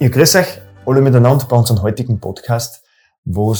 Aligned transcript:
Ich 0.00 0.12
grüße 0.12 0.38
euch 0.40 0.60
alle 0.86 1.00
miteinander 1.00 1.44
bei 1.46 1.56
unserem 1.56 1.82
heutigen 1.82 2.20
Podcast, 2.20 2.84
wo 3.24 3.54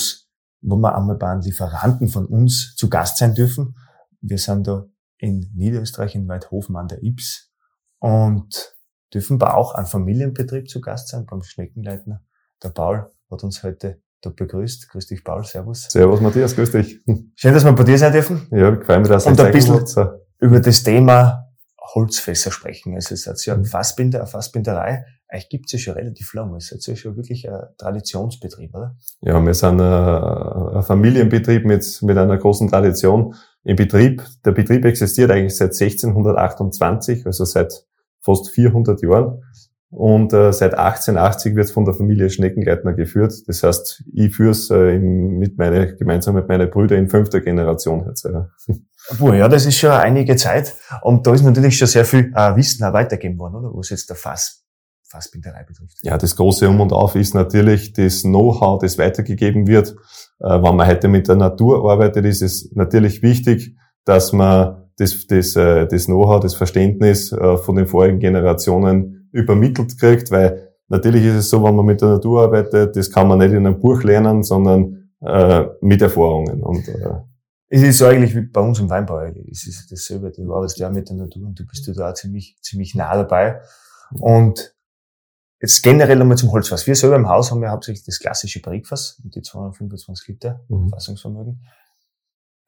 wir 0.60 0.94
einmal 0.94 1.16
bei 1.16 1.28
einem 1.28 1.40
Lieferanten 1.42 2.08
von 2.08 2.26
uns 2.26 2.74
zu 2.76 2.88
Gast 2.88 3.18
sein 3.18 3.34
dürfen. 3.34 3.76
Wir 4.20 4.38
sind 4.38 4.66
da 4.66 4.86
in 5.18 5.50
Niederösterreich 5.54 6.14
in 6.14 6.28
Weidhofen 6.28 6.76
an 6.76 6.88
der 6.88 7.02
Ips 7.02 7.50
und 7.98 8.74
dürfen 9.12 9.38
bei 9.38 9.52
auch 9.52 9.74
einem 9.74 9.86
Familienbetrieb 9.86 10.68
zu 10.68 10.80
Gast 10.80 11.08
sein, 11.08 11.26
beim 11.26 11.42
Schneckenleitner. 11.42 12.22
Der 12.62 12.70
Paul 12.70 13.10
hat 13.30 13.42
uns 13.42 13.62
heute 13.62 14.00
da 14.20 14.30
begrüßt. 14.30 14.88
Grüß 14.90 15.06
dich, 15.06 15.24
Paul. 15.24 15.44
Servus. 15.44 15.86
Servus 15.90 16.20
Matthias, 16.20 16.54
grüß 16.54 16.72
dich. 16.72 17.00
Schön, 17.36 17.54
dass 17.54 17.64
wir 17.64 17.72
bei 17.72 17.84
dir 17.84 17.98
sein 17.98 18.12
dürfen. 18.12 18.48
Ja, 18.50 18.74
freue 18.80 19.00
mich, 19.00 19.08
dass 19.08 19.26
Und 19.26 19.40
ein 19.40 19.52
bisschen- 19.52 19.74
habt. 19.74 20.20
über 20.40 20.60
das 20.60 20.82
Thema 20.82 21.46
Holzfässer 21.94 22.50
sprechen. 22.50 22.94
Also 22.94 23.14
es 23.14 23.26
ist 23.26 23.44
ja 23.46 23.54
ein 23.54 23.64
Fassbinder, 23.64 24.18
eine 24.20 24.26
Fassbinderei. 24.28 25.04
Euch 25.32 25.48
gibt's 25.48 25.72
ja 25.72 25.78
schon 25.78 25.94
relativ 25.94 26.32
lange. 26.32 26.56
Es 26.56 26.72
ist 26.72 26.86
ja 26.86 26.96
schon 26.96 27.16
wirklich 27.16 27.48
ein 27.48 27.60
Traditionsbetrieb, 27.76 28.74
oder? 28.74 28.96
Ja, 29.20 29.44
wir 29.44 29.54
sind 29.54 29.80
ein, 29.80 30.76
ein 30.76 30.82
Familienbetrieb 30.82 31.66
mit, 31.66 32.00
mit 32.02 32.16
einer 32.16 32.38
großen 32.38 32.68
Tradition 32.68 33.34
im 33.64 33.76
Betrieb. 33.76 34.22
Der 34.44 34.52
Betrieb 34.52 34.84
existiert 34.86 35.30
eigentlich 35.30 35.56
seit 35.56 35.72
1628, 35.72 37.26
also 37.26 37.44
seit 37.44 37.84
fast 38.20 38.48
400 38.50 39.02
Jahren. 39.02 39.42
Und 39.90 40.34
äh, 40.34 40.52
seit 40.52 40.74
1880 40.74 41.56
wird 41.56 41.64
es 41.64 41.72
von 41.72 41.86
der 41.86 41.94
Familie 41.94 42.28
Schneckenleitner 42.28 42.92
geführt. 42.92 43.32
Das 43.46 43.62
heißt, 43.62 44.04
ich 44.12 44.36
führe 44.36 44.50
es 44.50 44.70
äh, 44.70 44.98
mit 44.98 45.56
meine, 45.56 45.96
gemeinsam 45.96 46.34
mit 46.34 46.46
meinen 46.46 46.68
Brüdern 46.68 46.98
in 46.98 47.08
fünfter 47.08 47.40
Generation 47.40 48.04
jetzt. 48.06 48.24
Ja. 48.24 48.50
Puh, 49.18 49.32
ja, 49.32 49.48
das 49.48 49.64
ist 49.64 49.78
schon 49.78 49.90
einige 49.90 50.36
Zeit. 50.36 50.74
Und 51.00 51.26
da 51.26 51.32
ist 51.32 51.42
natürlich 51.42 51.78
schon 51.78 51.88
sehr 51.88 52.04
viel 52.04 52.30
äh, 52.34 52.54
Wissen 52.56 52.84
auch 52.84 52.92
weitergegeben 52.92 53.38
worden, 53.38 53.54
oder? 53.56 53.70
Was 53.72 53.88
jetzt 53.88 54.10
der 54.10 54.16
Fass, 54.16 54.62
Fassbinderei 55.08 55.64
betrifft. 55.64 55.98
Ja, 56.02 56.18
das 56.18 56.36
große 56.36 56.68
Um 56.68 56.80
und 56.80 56.92
Auf 56.92 57.14
ist 57.14 57.34
natürlich 57.34 57.92
das 57.92 58.22
Know-how, 58.22 58.80
das 58.80 58.98
weitergegeben 58.98 59.66
wird. 59.66 59.96
Äh, 60.40 60.62
wenn 60.62 60.76
man 60.76 60.86
heute 60.86 61.08
mit 61.08 61.28
der 61.28 61.36
Natur 61.36 61.90
arbeitet, 61.90 62.24
ist 62.26 62.42
es 62.42 62.70
natürlich 62.74 63.22
wichtig, 63.22 63.76
dass 64.04 64.32
man 64.32 64.84
das, 64.96 65.26
das, 65.26 65.56
äh, 65.56 65.86
das 65.86 66.06
Know-how, 66.06 66.40
das 66.40 66.54
Verständnis 66.54 67.32
äh, 67.32 67.56
von 67.56 67.76
den 67.76 67.86
vorigen 67.86 68.18
Generationen 68.18 69.28
übermittelt 69.32 69.98
kriegt, 69.98 70.30
weil 70.30 70.68
natürlich 70.88 71.24
ist 71.24 71.34
es 71.34 71.50
so, 71.50 71.62
wenn 71.62 71.76
man 71.76 71.86
mit 71.86 72.00
der 72.00 72.08
Natur 72.08 72.42
arbeitet, 72.42 72.96
das 72.96 73.10
kann 73.10 73.28
man 73.28 73.38
nicht 73.38 73.52
in 73.52 73.66
einem 73.66 73.80
Buch 73.80 74.02
lernen, 74.02 74.42
sondern 74.42 75.10
äh, 75.20 75.66
mit 75.80 76.02
Erfahrungen. 76.02 76.62
Und 76.62 76.88
äh, 76.88 77.08
Es 77.68 77.82
ist 77.82 77.98
so 77.98 78.06
eigentlich 78.06 78.34
wie 78.34 78.42
bei 78.42 78.60
uns 78.60 78.78
im 78.80 78.88
Weinbau. 78.90 79.20
Es 79.50 79.66
ist 79.66 79.90
dasselbe. 79.90 80.30
Du 80.30 80.54
arbeitest 80.54 80.78
ja 80.78 80.90
mit 80.90 81.08
der 81.08 81.16
Natur 81.16 81.46
und 81.46 81.58
du 81.58 81.66
bist 81.66 81.86
ja 81.86 81.92
da 81.92 82.14
ziemlich, 82.14 82.56
ziemlich 82.62 82.94
nah 82.94 83.14
dabei. 83.14 83.60
Und 84.20 84.74
jetzt 85.60 85.82
generell 85.82 86.20
einmal 86.20 86.36
zum 86.36 86.52
Holzfass. 86.52 86.86
Wir 86.86 86.94
selber 86.94 87.16
im 87.16 87.28
Haus 87.28 87.50
haben 87.50 87.62
ja 87.62 87.70
hauptsächlich 87.70 88.04
das 88.04 88.18
klassische 88.18 88.60
Barrikfass 88.60 89.20
mit 89.24 89.34
die 89.34 89.42
225 89.42 90.28
Liter 90.28 90.60
Mhm. 90.68 90.90
Fassungsvermögen. 90.90 91.64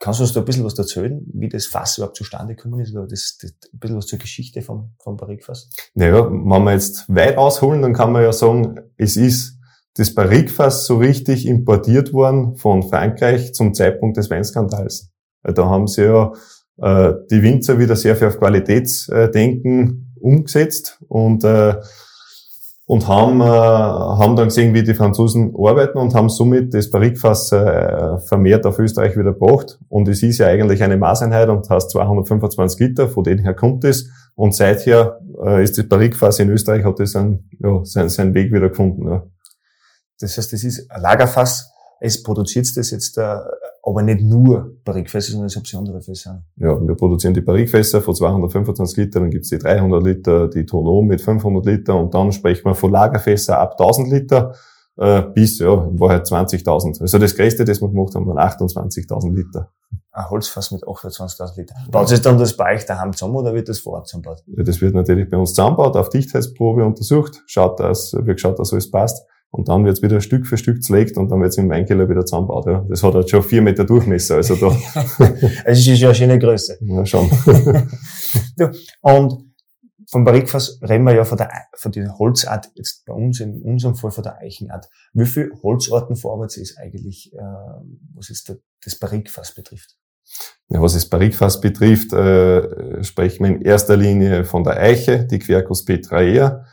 Kannst 0.02 0.18
du 0.18 0.24
uns 0.24 0.32
da 0.32 0.40
ein 0.40 0.46
bisschen 0.46 0.64
was 0.64 0.78
erzählen, 0.78 1.20
wie 1.34 1.50
das 1.50 1.66
Fass 1.66 1.98
überhaupt 1.98 2.16
zustande 2.16 2.54
gekommen 2.54 2.80
ist? 2.80 2.94
Oder 2.94 3.06
das, 3.06 3.36
das, 3.40 3.52
ein 3.70 3.78
bisschen 3.78 3.96
was 3.98 4.06
zur 4.06 4.18
Geschichte 4.18 4.62
vom, 4.62 4.94
vom 4.98 5.18
Barrikfass? 5.18 5.68
Naja, 5.94 6.24
wenn 6.30 6.64
wir 6.64 6.72
jetzt 6.72 7.04
weit 7.08 7.36
ausholen, 7.36 7.82
dann 7.82 7.92
kann 7.92 8.10
man 8.10 8.22
ja 8.22 8.32
sagen, 8.32 8.80
es 8.96 9.16
ist 9.16 9.58
das 9.94 10.14
Barrikfass 10.14 10.86
so 10.86 10.96
richtig 10.96 11.46
importiert 11.46 12.14
worden 12.14 12.56
von 12.56 12.88
Frankreich 12.88 13.52
zum 13.52 13.74
Zeitpunkt 13.74 14.16
des 14.16 14.30
Weinskandals. 14.30 15.10
Weil 15.42 15.52
Da 15.52 15.66
haben 15.66 15.86
sie 15.86 16.04
ja 16.04 16.32
äh, 16.78 17.12
die 17.30 17.42
Winzer 17.42 17.78
wieder 17.78 17.94
sehr 17.94 18.16
viel 18.16 18.28
auf 18.28 18.38
Qualitätsdenken 18.38 20.14
umgesetzt 20.18 20.98
und 21.08 21.44
äh, 21.44 21.74
und 22.90 23.06
haben, 23.06 23.40
äh, 23.40 23.44
haben 23.44 24.34
dann 24.34 24.48
gesehen, 24.48 24.74
wie 24.74 24.82
die 24.82 24.94
Franzosen 24.94 25.54
arbeiten 25.56 25.96
und 25.96 26.12
haben 26.12 26.28
somit 26.28 26.74
das 26.74 26.90
Barrikfass 26.90 27.52
äh, 27.52 28.18
vermehrt 28.18 28.66
auf 28.66 28.80
Österreich 28.80 29.16
wieder 29.16 29.32
gebracht. 29.32 29.78
Und 29.88 30.08
es 30.08 30.24
ist 30.24 30.38
ja 30.38 30.48
eigentlich 30.48 30.82
eine 30.82 30.96
Maßeinheit 30.96 31.48
und 31.50 31.70
heißt 31.70 31.88
225 31.92 32.80
Liter, 32.80 33.08
von 33.08 33.22
denen 33.22 33.44
her 33.44 33.54
kommt 33.54 33.84
es. 33.84 34.10
Und 34.34 34.56
seither 34.56 35.20
äh, 35.40 35.62
ist 35.62 35.78
das 35.78 35.88
Barrikfass 35.88 36.40
in 36.40 36.50
Österreich, 36.50 36.84
hat 36.84 36.98
das 36.98 37.14
einen, 37.14 37.48
ja, 37.60 37.80
seinen, 37.84 38.08
seinen 38.08 38.34
Weg 38.34 38.52
wieder 38.52 38.70
gefunden. 38.70 39.08
Ja. 39.08 39.22
Das 40.18 40.36
heißt, 40.36 40.52
das 40.52 40.64
ist 40.64 40.90
ein 40.90 41.00
Lagerfass. 41.00 41.70
Es 42.00 42.24
produziert 42.24 42.76
das 42.76 42.90
jetzt, 42.90 43.16
äh, 43.18 43.36
aber 43.82 44.02
nicht 44.02 44.22
nur 44.22 44.76
Barrikfässer, 44.84 45.32
sondern 45.32 45.46
es 45.46 45.56
hat 45.56 45.74
andere 45.74 46.00
Fässer. 46.00 46.42
Ja, 46.56 46.80
wir 46.80 46.94
produzieren 46.94 47.34
die 47.34 47.40
Barrikfässer 47.40 48.00
von 48.00 48.14
225 48.14 48.96
Liter, 48.96 49.20
dann 49.20 49.30
gibt's 49.30 49.48
die 49.48 49.58
300 49.58 50.02
Liter, 50.02 50.48
die 50.48 50.66
Tonon 50.66 51.06
mit 51.06 51.20
500 51.20 51.64
Liter 51.64 51.96
und 51.96 52.14
dann 52.14 52.32
sprechen 52.32 52.64
wir 52.64 52.74
von 52.74 52.90
Lagerfässer 52.90 53.58
ab 53.58 53.76
1000 53.78 54.10
Liter 54.10 54.54
äh, 54.96 55.22
bis, 55.22 55.58
ja, 55.58 55.72
in 55.84 55.98
Wahrheit 55.98 56.26
20.000. 56.26 57.00
Also 57.00 57.18
das 57.18 57.34
Größte, 57.34 57.64
das 57.64 57.80
wir 57.80 57.88
gemacht 57.88 58.14
haben, 58.14 58.26
waren 58.26 58.38
28.000 58.38 59.34
Liter. 59.34 59.70
Ein 60.12 60.28
Holzfass 60.28 60.70
mit 60.72 60.82
28.000 60.82 61.56
Liter. 61.56 61.74
Baut 61.90 62.08
sich 62.08 62.20
dann 62.20 62.36
das 62.36 62.56
bei 62.56 62.74
euch 62.74 62.84
daheim 62.84 63.12
zusammen 63.12 63.36
oder 63.36 63.54
wird 63.54 63.68
das 63.68 63.78
vor 63.78 63.94
Ort 63.94 64.08
zusammengebaut? 64.08 64.42
Ja, 64.46 64.62
das 64.62 64.80
wird 64.80 64.94
natürlich 64.94 65.30
bei 65.30 65.36
uns 65.36 65.50
zusammengebaut, 65.50 65.96
auf 65.96 66.10
Dichtheitsprobe 66.10 66.84
untersucht, 66.84 67.42
schaut, 67.46 67.80
dass, 67.80 68.12
wird 68.12 68.36
geschaut, 68.36 68.58
dass 68.58 68.72
alles 68.72 68.90
passt. 68.90 69.26
Und 69.52 69.68
dann 69.68 69.84
wird's 69.84 70.00
wieder 70.00 70.20
Stück 70.20 70.46
für 70.46 70.56
Stück 70.56 70.82
zerlegt 70.82 71.16
und 71.16 71.28
dann 71.28 71.40
wird's 71.40 71.56
im 71.58 71.68
Weinkeller 71.68 72.08
wieder 72.08 72.24
zusammengebaut. 72.24 72.66
Ja. 72.66 72.86
Das 72.88 73.02
hat 73.02 73.14
halt 73.14 73.28
schon 73.28 73.42
vier 73.42 73.62
Meter 73.62 73.84
Durchmesser, 73.84 74.36
also 74.36 74.54
da, 74.54 74.68
Es 75.64 75.78
ist 75.86 75.98
ja 75.98 76.08
eine 76.08 76.14
schöne 76.14 76.38
Größe. 76.38 76.78
ja, 76.82 77.04
schon. 77.04 77.28
Ja, 78.56 78.70
und 79.00 79.50
vom 80.08 80.24
Barrikfass 80.24 80.78
reden 80.88 81.04
wir 81.04 81.14
ja 81.14 81.24
von 81.24 81.36
der, 81.38 81.50
von 81.76 81.90
dieser 81.92 82.16
Holzart, 82.18 82.68
jetzt 82.74 83.04
bei 83.06 83.12
uns, 83.12 83.40
in 83.40 83.60
unserem 83.62 83.94
Fall 83.96 84.10
von 84.10 84.22
der 84.24 84.38
Eichenart. 84.38 84.88
Wie 85.12 85.26
viel 85.26 85.50
Holzarten 85.62 86.16
verarbeitet 86.16 86.58
ist 86.58 86.78
eigentlich, 86.78 87.32
äh, 87.32 87.38
was 88.14 88.28
jetzt 88.28 88.48
der- 88.48 88.58
das 88.84 88.96
Barrikfass 88.98 89.54
betrifft? 89.54 89.96
Ja, 90.68 90.80
was 90.80 90.94
das 90.94 91.06
Barrikfass 91.08 91.60
betrifft, 91.60 92.12
äh, 92.12 93.02
sprechen 93.02 93.44
wir 93.44 93.50
in 93.56 93.62
erster 93.62 93.96
Linie 93.96 94.44
von 94.44 94.62
der 94.64 94.78
Eiche, 94.78 95.24
die 95.26 95.38
Quercus 95.40 95.84
petraea. 95.84 96.64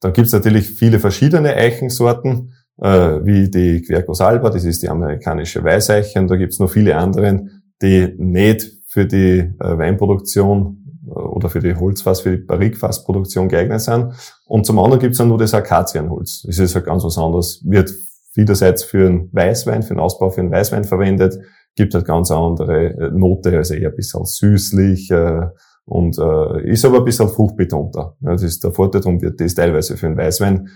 Dann 0.00 0.12
gibt's 0.12 0.32
natürlich 0.32 0.70
viele 0.70 0.98
verschiedene 0.98 1.54
Eichensorten, 1.54 2.54
äh, 2.78 3.20
wie 3.24 3.50
die 3.50 3.82
Quercus 3.82 4.20
alba, 4.20 4.50
das 4.50 4.64
ist 4.64 4.82
die 4.82 4.88
amerikanische 4.88 5.62
Weißeiche, 5.62 6.18
und 6.18 6.28
da 6.28 6.36
gibt's 6.36 6.58
noch 6.58 6.70
viele 6.70 6.96
anderen, 6.96 7.62
die 7.82 8.14
nicht 8.18 8.66
für 8.86 9.06
die 9.06 9.38
äh, 9.38 9.54
Weinproduktion 9.58 11.02
äh, 11.06 11.10
oder 11.10 11.48
für 11.48 11.60
die 11.60 11.74
Holzfass, 11.74 12.22
für 12.22 12.36
die 12.36 12.44
Barrikfassproduktion 12.44 13.48
geeignet 13.48 13.82
sind. 13.82 14.14
Und 14.46 14.66
zum 14.66 14.78
anderen 14.78 15.00
gibt's 15.00 15.18
dann 15.18 15.28
nur 15.28 15.38
das 15.38 15.54
Akazienholz. 15.54 16.42
Das 16.46 16.58
ist 16.58 16.74
halt 16.74 16.86
ganz 16.86 17.04
was 17.04 17.18
anderes, 17.18 17.62
wird 17.64 17.92
vielerseits 18.32 18.84
für 18.84 19.06
einen 19.06 19.28
Weißwein, 19.32 19.82
für 19.82 19.94
den 19.94 20.00
Ausbau 20.00 20.30
für 20.30 20.40
einen 20.40 20.50
Weißwein 20.50 20.84
verwendet, 20.84 21.38
gibt 21.76 21.94
halt 21.94 22.06
ganz 22.06 22.30
andere 22.30 22.94
äh, 22.94 23.10
Note, 23.10 23.56
also 23.56 23.74
eher 23.74 23.90
ein 23.90 23.96
bisschen 23.96 24.24
süßlich 24.24 25.10
äh, 25.10 25.42
und 25.84 26.18
äh, 26.18 26.70
ist 26.70 26.84
aber 26.84 26.98
ein 26.98 27.04
bisschen 27.04 27.28
fruchtbetonter. 27.28 28.16
Ja, 28.20 28.32
das 28.32 28.42
ist 28.42 28.62
der 28.64 28.72
Vorteil, 28.72 29.00
darum 29.00 29.20
wird 29.20 29.40
das 29.40 29.54
teilweise 29.54 29.96
für 29.96 30.06
einen 30.06 30.16
Weißwein 30.16 30.68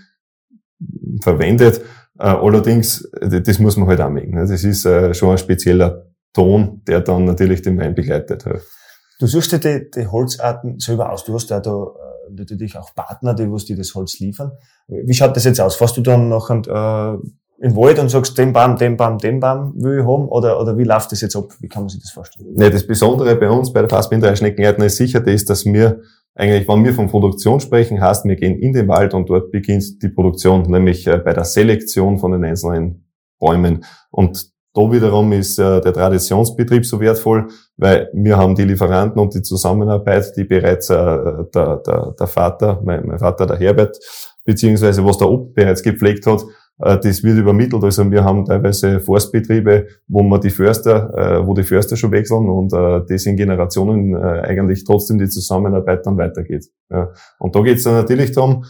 verwendet. 1.21 1.81
Äh, 2.19 2.27
allerdings, 2.27 3.09
das 3.21 3.59
muss 3.59 3.77
man 3.77 3.87
halt 3.87 4.11
mögen. 4.11 4.35
ne. 4.35 4.41
Das 4.41 4.63
ist 4.63 4.85
äh, 4.85 5.13
schon 5.13 5.31
ein 5.31 5.37
spezieller 5.37 6.07
Ton, 6.33 6.81
der 6.87 7.01
dann 7.01 7.25
natürlich 7.25 7.61
den 7.61 7.77
Wein 7.79 7.95
begleitet. 7.95 8.45
Ja. 8.45 8.55
Du 9.19 9.27
suchst 9.27 9.53
dir 9.53 9.59
die, 9.59 9.89
die 9.89 10.07
Holzarten 10.07 10.79
selber 10.79 11.11
aus. 11.11 11.23
Du 11.23 11.33
hast 11.33 11.49
ja 11.49 11.59
da 11.61 11.71
äh, 11.71 12.33
natürlich 12.33 12.77
auch 12.77 12.93
Partner, 12.93 13.33
die 13.33 13.47
dir 13.65 13.77
das 13.77 13.95
Holz 13.95 14.19
liefern. 14.19 14.51
Wie 14.87 15.13
schaut 15.13 15.35
das 15.35 15.45
jetzt 15.45 15.61
aus? 15.61 15.75
Fährst 15.75 15.97
du 15.97 16.01
dann 16.01 16.27
noch 16.27 16.49
und, 16.49 16.67
äh, 16.67 17.17
den 17.61 17.75
Wald 17.75 17.99
und 17.99 18.09
sagst, 18.09 18.37
den 18.37 18.53
Baum, 18.53 18.77
den 18.77 18.97
Baum, 18.97 19.17
den 19.17 19.39
Baum 19.39 19.73
will 19.75 19.99
ich 19.99 20.05
haben? 20.05 20.27
Oder, 20.27 20.59
oder 20.59 20.77
wie 20.77 20.83
läuft 20.83 21.11
das 21.11 21.21
jetzt 21.21 21.35
ab? 21.35 21.53
Wie 21.59 21.67
kann 21.67 21.83
man 21.83 21.89
sich 21.89 22.01
das 22.01 22.11
vorstellen? 22.11 22.53
Ne, 22.53 22.69
das 22.69 22.85
Besondere 22.85 23.35
bei 23.35 23.49
uns, 23.49 23.71
bei 23.71 23.81
der 23.81 23.89
Fassbinderei 23.89 24.35
Schneckenleitner, 24.35 24.85
ist 24.85 24.97
sicher 24.97 25.21
das, 25.21 25.45
dass 25.45 25.65
wir 25.65 26.01
eigentlich, 26.35 26.67
wenn 26.67 26.83
wir 26.83 26.93
von 26.93 27.07
Produktion 27.07 27.61
sprechen, 27.61 28.01
heißt, 28.01 28.25
wir 28.25 28.35
gehen 28.35 28.59
in 28.59 28.73
den 28.73 28.87
Wald 28.89 29.13
und 29.13 29.29
dort 29.29 29.51
beginnt 29.51 30.03
die 30.03 30.09
Produktion, 30.09 30.63
nämlich 30.63 31.07
äh, 31.07 31.17
bei 31.17 31.33
der 31.33 31.45
Selektion 31.45 32.17
von 32.17 32.33
den 32.33 32.43
einzelnen 32.43 33.07
Bäumen. 33.39 33.85
Und 34.11 34.49
da 34.73 34.81
wiederum 34.91 35.31
ist 35.31 35.57
äh, 35.57 35.79
der 35.79 35.93
Traditionsbetrieb 35.93 36.85
so 36.85 36.99
wertvoll, 36.99 37.47
weil 37.77 38.09
wir 38.13 38.37
haben 38.37 38.55
die 38.55 38.65
Lieferanten 38.65 39.21
und 39.21 39.33
die 39.33 39.41
Zusammenarbeit, 39.41 40.33
die 40.35 40.43
bereits 40.43 40.89
äh, 40.89 40.95
der, 40.95 41.77
der, 41.77 42.15
der 42.19 42.27
Vater, 42.27 42.81
mein, 42.83 43.07
mein 43.07 43.19
Vater, 43.19 43.45
der 43.45 43.57
Herbert, 43.57 43.97
beziehungsweise 44.43 45.05
was 45.05 45.17
der 45.17 45.29
Ob 45.29 45.53
bereits 45.53 45.81
gepflegt 45.81 46.27
hat, 46.27 46.43
das 46.77 47.23
wird 47.23 47.37
übermittelt. 47.37 47.83
Also 47.83 48.09
wir 48.11 48.23
haben 48.23 48.43
teilweise 48.43 48.99
Forstbetriebe, 48.99 49.87
wo 50.07 50.23
man 50.23 50.41
die 50.41 50.49
Förster, 50.49 51.13
äh, 51.15 51.47
wo 51.47 51.53
die 51.53 51.63
Förster 51.63 51.95
schon 51.95 52.11
wechseln 52.11 52.49
und 52.49 52.73
äh, 52.73 53.01
das 53.07 53.25
in 53.25 53.37
Generationen 53.37 54.13
äh, 54.13 54.41
eigentlich 54.41 54.83
trotzdem 54.83 55.17
die 55.17 55.29
Zusammenarbeit 55.29 56.05
dann 56.05 56.17
weitergeht. 56.17 56.65
Und 57.39 57.55
da 57.55 57.61
geht 57.61 57.77
es 57.77 57.83
dann 57.83 57.93
natürlich 57.93 58.31
darum, 58.33 58.65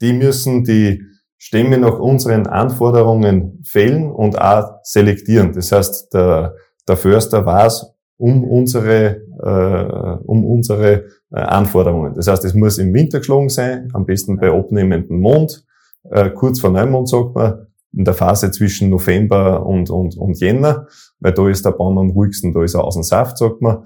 die 0.00 0.12
müssen 0.12 0.64
die 0.64 1.02
Stämme 1.38 1.78
nach 1.78 1.98
unseren 1.98 2.46
Anforderungen 2.46 3.62
fällen 3.64 4.10
und 4.10 4.40
auch 4.40 4.78
selektieren. 4.82 5.52
Das 5.52 5.72
heißt, 5.72 6.12
der, 6.14 6.54
der 6.86 6.96
Förster 6.96 7.44
weiß 7.46 7.86
um 8.16 8.44
unsere, 8.44 9.22
äh, 9.42 10.24
um 10.24 10.44
unsere 10.44 11.06
äh, 11.32 11.40
Anforderungen. 11.40 12.14
Das 12.14 12.28
heißt, 12.28 12.44
es 12.44 12.54
muss 12.54 12.78
im 12.78 12.94
Winter 12.94 13.18
geschlagen 13.18 13.48
sein, 13.48 13.88
am 13.92 14.06
besten 14.06 14.38
bei 14.38 14.52
abnehmendem 14.52 15.18
Mond, 15.18 15.64
äh, 16.10 16.30
kurz 16.30 16.60
vor 16.60 16.70
Neumond 16.70 17.08
sagt 17.08 17.34
man, 17.34 17.66
in 17.94 18.04
der 18.04 18.14
Phase 18.14 18.50
zwischen 18.50 18.88
November 18.88 19.66
und, 19.66 19.90
und, 19.90 20.16
und 20.16 20.40
Jänner, 20.40 20.86
weil 21.20 21.32
da 21.32 21.48
ist 21.48 21.64
der 21.64 21.72
Baum 21.72 21.98
am 21.98 22.10
ruhigsten, 22.10 22.52
da 22.52 22.62
ist 22.62 22.74
er 22.74 22.84
aus 22.84 22.94
dem 22.94 23.02
Saft, 23.02 23.38
sagt 23.38 23.60
man. 23.60 23.84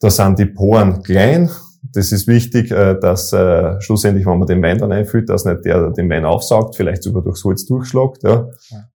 Da 0.00 0.10
sind 0.10 0.38
die 0.38 0.46
Poren 0.46 1.02
klein, 1.02 1.48
das 1.90 2.12
ist 2.12 2.28
wichtig, 2.28 2.70
äh, 2.70 2.98
dass 2.98 3.32
äh, 3.32 3.80
schlussendlich, 3.80 4.26
wenn 4.26 4.38
man 4.38 4.46
den 4.46 4.62
Wein 4.62 4.78
dann 4.78 4.92
einfüllt, 4.92 5.28
dass 5.28 5.44
nicht 5.44 5.64
der 5.64 5.90
den 5.90 6.08
Wein 6.08 6.24
aufsaugt, 6.24 6.76
vielleicht 6.76 7.02
sogar 7.02 7.22
durchs 7.22 7.44
Holz 7.44 7.66
durchschlagt. 7.66 8.22
Ja. 8.22 8.48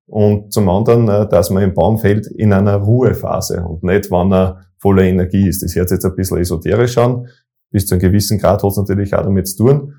Und 0.05 0.53
zum 0.53 0.69
anderen, 0.69 1.07
äh, 1.09 1.27
dass 1.27 1.49
man 1.49 1.63
im 1.63 1.73
Baumfeld 1.73 2.27
in 2.27 2.53
einer 2.53 2.75
Ruhephase 2.75 3.61
und 3.63 3.83
nicht, 3.83 4.09
wenn 4.09 4.31
er 4.31 4.61
voller 4.79 5.03
Energie 5.03 5.47
ist. 5.47 5.63
Das 5.63 5.75
hört 5.75 5.89
sich 5.89 5.97
jetzt 5.97 6.05
ein 6.05 6.15
bisschen 6.15 6.37
esoterisch 6.37 6.97
an. 6.97 7.27
Bis 7.71 7.85
zu 7.85 7.95
einem 7.95 8.01
gewissen 8.01 8.39
Grad 8.39 8.63
hat 8.63 8.71
es 8.71 8.77
natürlich 8.77 9.13
auch 9.13 9.23
damit 9.23 9.47
zu 9.49 9.57
tun. 9.57 9.93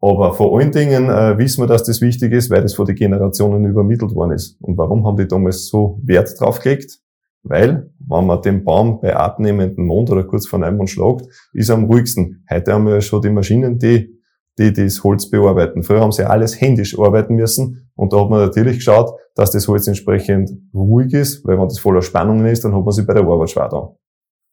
Aber 0.00 0.32
vor 0.32 0.58
allen 0.58 0.72
Dingen 0.72 1.10
äh, 1.10 1.36
wissen 1.36 1.62
wir, 1.62 1.66
dass 1.66 1.84
das 1.84 2.00
wichtig 2.00 2.32
ist, 2.32 2.50
weil 2.50 2.62
das 2.62 2.74
vor 2.74 2.86
die 2.86 2.94
Generationen 2.94 3.66
übermittelt 3.66 4.14
worden 4.14 4.32
ist. 4.32 4.56
Und 4.62 4.78
warum 4.78 5.06
haben 5.06 5.18
die 5.18 5.28
damals 5.28 5.66
so 5.66 6.00
Wert 6.02 6.40
drauf 6.40 6.60
gelegt? 6.60 6.98
Weil, 7.42 7.90
wenn 7.98 8.26
man 8.26 8.42
den 8.42 8.64
Baum 8.64 9.00
bei 9.00 9.14
abnehmendem 9.14 9.86
Mond 9.86 10.10
oder 10.10 10.24
kurz 10.24 10.46
vor 10.46 10.58
Neumond 10.58 10.90
schlagt, 10.90 11.26
ist 11.52 11.70
er 11.70 11.76
am 11.76 11.84
ruhigsten. 11.84 12.44
Heute 12.50 12.72
haben 12.72 12.86
wir 12.86 12.94
ja 12.94 13.00
schon 13.00 13.22
die 13.22 13.30
Maschinen, 13.30 13.78
die, 13.78 14.20
die 14.58 14.72
das 14.72 15.02
Holz 15.04 15.30
bearbeiten. 15.30 15.82
Früher 15.82 16.00
haben 16.00 16.12
sie 16.12 16.28
alles 16.28 16.60
händisch 16.60 16.98
arbeiten 16.98 17.34
müssen. 17.34 17.90
Und 17.94 18.12
da 18.12 18.20
hat 18.20 18.30
man 18.30 18.40
natürlich 18.40 18.76
geschaut, 18.76 19.12
dass 19.34 19.50
das 19.50 19.68
Holz 19.68 19.86
entsprechend 19.86 20.50
ruhig 20.74 21.12
ist, 21.12 21.44
weil 21.46 21.58
wenn 21.58 21.68
das 21.68 21.78
voller 21.78 22.02
Spannungen 22.02 22.46
ist, 22.46 22.64
dann 22.64 22.74
hat 22.74 22.84
man 22.84 22.92
sich 22.92 23.06
bei 23.06 23.14
der 23.14 23.24
Arbeit 23.24 23.50
schwer 23.50 23.68
da. 23.68 23.94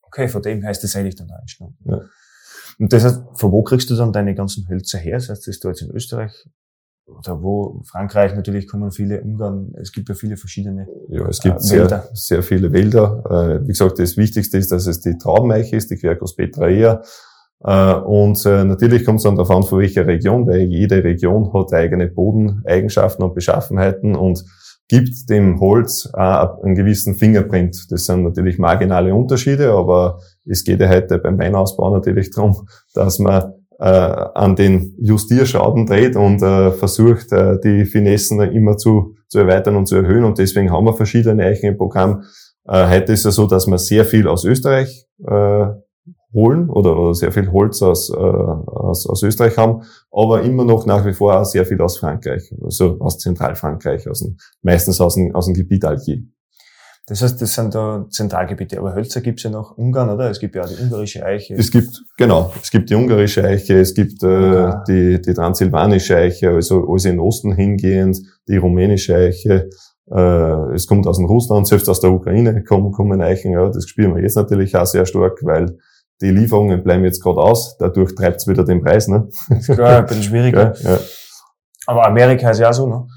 Okay, 0.04 0.28
von 0.30 0.42
dem 0.42 0.64
heißt 0.64 0.84
das 0.84 0.96
eigentlich 0.96 1.16
dann 1.16 1.30
einstellen. 1.30 1.78
Ja. 1.86 2.02
Und 2.80 2.94
das 2.94 3.04
heißt, 3.04 3.22
von 3.34 3.52
wo 3.52 3.64
kriegst 3.64 3.90
du 3.90 3.96
dann 3.96 4.14
deine 4.14 4.36
ganzen 4.36 4.68
Hölzer 4.70 5.00
her? 5.00 5.16
Das 5.16 5.30
heißt, 5.30 5.42
das 5.42 5.48
ist 5.48 5.64
du 5.64 5.70
jetzt 5.70 5.82
in 5.82 5.92
Österreich 5.92 6.48
oder 7.08 7.42
wo 7.42 7.82
Frankreich 7.86 8.36
natürlich 8.36 8.68
kommen 8.68 8.92
viele 8.92 9.22
Ungarn, 9.22 9.74
es 9.80 9.92
gibt 9.92 10.10
ja 10.10 10.16
viele 10.16 10.38
verschiedene 10.38 10.88
Ja, 11.10 11.28
es 11.28 11.40
gibt 11.40 11.58
äh, 11.58 11.60
sehr, 11.60 12.10
sehr 12.14 12.44
viele 12.44 12.74
Wälder. 12.74 13.24
Äh, 13.30 13.64
wie 13.64 13.70
gesagt, 13.70 14.00
das 14.00 14.18
Wichtigste 14.18 14.58
ist, 14.58 14.72
dass 14.72 14.88
es 14.88 15.00
die 15.00 15.18
Traubeneiche 15.18 15.76
ist, 15.76 15.90
die 15.90 15.96
Quercus 15.96 16.36
petraea. 16.36 17.02
Äh, 17.64 17.94
und 17.94 18.46
äh, 18.46 18.66
natürlich 18.66 19.06
kommt 19.06 19.20
es 19.20 19.24
dann 19.24 19.36
darauf 19.36 19.52
an, 19.52 19.64
von 19.64 19.80
welcher 19.80 20.06
Region, 20.06 20.48
weil 20.48 20.62
jede 20.62 21.04
Region 21.04 21.54
hat 21.54 21.74
eigene 21.74 22.08
Bodeneigenschaften 22.08 23.24
und 23.24 23.34
Beschaffenheiten 23.34 24.16
und 24.16 24.44
gibt 24.90 25.30
dem 25.30 25.60
Holz 25.60 26.10
einen 26.14 26.76
gewissen 26.76 27.16
Fingerprint. 27.16 27.92
Das 27.92 28.06
sind 28.06 28.24
natürlich 28.24 28.58
marginale 28.58 29.14
Unterschiede, 29.14 29.72
aber 29.72 30.22
es 30.50 30.64
geht 30.64 30.80
ja 30.80 30.90
heute 30.90 31.20
beim 31.20 31.38
Weinausbau 31.38 31.94
natürlich 31.94 32.32
darum, 32.32 32.68
dass 32.94 33.20
man 33.20 33.54
äh, 33.80 33.86
an 33.86 34.56
den 34.56 34.96
Justierschrauben 35.00 35.86
dreht 35.86 36.16
und 36.16 36.42
äh, 36.42 36.72
versucht, 36.72 37.32
äh, 37.32 37.60
die 37.64 37.86
Finessen 37.86 38.42
immer 38.42 38.78
zu, 38.78 39.16
zu 39.28 39.40
erweitern 39.40 39.76
und 39.76 39.88
zu 39.88 39.98
erhöhen. 39.98 40.24
Und 40.24 40.40
deswegen 40.40 40.72
haben 40.72 40.86
wir 40.86 40.94
verschiedene 40.94 41.44
Eichen 41.46 41.68
im 41.68 41.78
Programm. 41.78 42.24
Äh, 42.68 42.88
heute 42.90 43.14
ist 43.14 43.26
es 43.26 43.36
so, 43.36 43.46
dass 43.46 43.68
wir 43.68 43.78
sehr 43.78 44.06
viel 44.06 44.28
aus 44.28 44.46
Österreich 44.46 45.06
äh, 45.26 45.68
holen 46.34 46.70
oder, 46.70 46.98
oder 46.98 47.14
sehr 47.14 47.32
viel 47.32 47.52
Holz 47.52 47.82
aus, 47.82 48.10
äh, 48.10 48.16
aus, 48.16 49.08
aus 49.08 49.24
Österreich 49.24 49.58
haben, 49.58 49.84
aber 50.12 50.42
immer 50.42 50.66
noch 50.66 50.86
nach 50.86 51.06
wie 51.06 51.14
vor 51.14 51.40
auch 51.40 51.46
sehr 51.46 51.66
viel 51.66 51.82
aus 51.82 52.00
Frankreich, 52.00 52.54
also 52.64 52.98
aus 53.00 53.18
Zentralfrankreich, 53.18 54.10
aus 54.10 54.20
dem, 54.20 54.38
meistens 54.62 55.00
aus 55.00 55.16
dem, 55.16 55.34
aus 55.36 55.46
dem 55.46 55.54
Gebiet 55.54 55.86
Algier. 55.86 56.24
Das 57.10 57.22
heißt, 57.22 57.42
das 57.42 57.54
sind 57.54 57.74
da 57.74 58.06
Zentralgebiete. 58.10 58.78
Aber 58.78 58.94
Hölzer 58.94 59.22
gibt's 59.22 59.44
ja 59.44 59.50
noch 59.50 59.78
Ungarn, 59.78 60.10
oder? 60.10 60.30
Es 60.30 60.42
gibt 60.42 60.56
ja 60.56 60.64
auch 60.64 60.68
die 60.68 60.76
ungarische 60.76 61.26
Eiche. 61.26 61.56
Es 61.56 61.72
gibt, 61.72 62.04
genau, 62.18 62.54
es 62.62 62.70
gibt 62.70 62.90
die 62.90 62.96
ungarische 62.96 63.46
Eiche, 63.46 63.80
es 63.80 63.94
gibt 63.94 64.24
äh, 64.24 64.54
ja. 64.54 64.84
die, 64.86 65.22
die 65.22 65.34
transsilvanische 65.34 66.18
Eiche, 66.18 66.50
also 66.50 66.86
alles 66.86 67.06
in 67.06 67.12
den 67.14 67.20
Osten 67.22 67.56
hingehend, 67.56 68.20
die 68.50 68.58
rumänische 68.58 69.16
Eiche. 69.16 69.70
Äh, 70.12 70.74
es 70.74 70.86
kommt 70.86 71.08
aus 71.08 71.16
dem 71.16 71.28
Russland, 71.28 71.66
selbst 71.66 71.88
aus 71.88 72.02
der 72.02 72.12
Ukraine 72.12 72.62
kommen, 72.66 72.92
kommen 72.92 73.22
Eichen. 73.22 73.54
Ja, 73.54 73.70
das 73.70 73.88
spüren 73.88 74.14
wir 74.14 74.22
jetzt 74.22 74.36
natürlich 74.36 74.76
auch 74.76 74.86
sehr 74.86 75.06
stark, 75.06 75.40
weil 75.44 75.78
die 76.20 76.32
Lieferungen 76.32 76.84
bleiben 76.84 77.06
jetzt 77.06 77.24
gerade 77.24 77.40
aus. 77.40 77.78
Dadurch 77.78 78.16
treibt's 78.16 78.48
wieder 78.48 78.66
den 78.66 78.82
Preis. 78.82 79.08
Ne? 79.08 79.30
Ja, 79.70 80.00
ein 80.00 80.06
bisschen 80.08 80.24
schwieriger. 80.24 80.74
Ja, 80.82 80.92
ja. 80.92 81.00
Aber 81.86 82.06
Amerika 82.06 82.50
ist 82.50 82.60
ja 82.60 82.70
auch 82.70 82.74
so, 82.74 82.86
ne? 82.86 83.08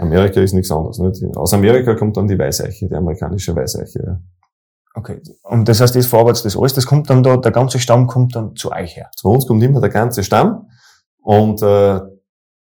Amerika 0.00 0.40
ist 0.40 0.52
nichts 0.52 0.70
anderes. 0.70 0.98
Nicht? 0.98 1.36
Aus 1.36 1.54
Amerika 1.54 1.94
kommt 1.94 2.16
dann 2.16 2.28
die 2.28 2.38
Weißeiche, 2.38 2.88
die 2.88 2.94
amerikanische 2.94 3.54
Weißeiche. 3.54 4.02
Ja. 4.04 4.20
Okay. 4.94 5.20
Und 5.44 5.68
das 5.68 5.80
heißt, 5.80 5.94
das 5.94 6.06
verarbeitet 6.06 6.44
das 6.44 6.56
alles, 6.56 6.74
das 6.74 6.86
kommt 6.86 7.08
dann 7.10 7.22
da, 7.22 7.36
der 7.36 7.52
ganze 7.52 7.78
Stamm 7.78 8.06
kommt 8.06 8.34
dann 8.34 8.56
zu 8.56 8.72
euch 8.72 8.96
her. 8.96 9.10
Zu 9.16 9.28
uns 9.28 9.46
kommt 9.46 9.62
immer 9.62 9.80
der 9.80 9.90
ganze 9.90 10.24
Stamm 10.24 10.66
und 11.22 11.62
äh, 11.62 12.00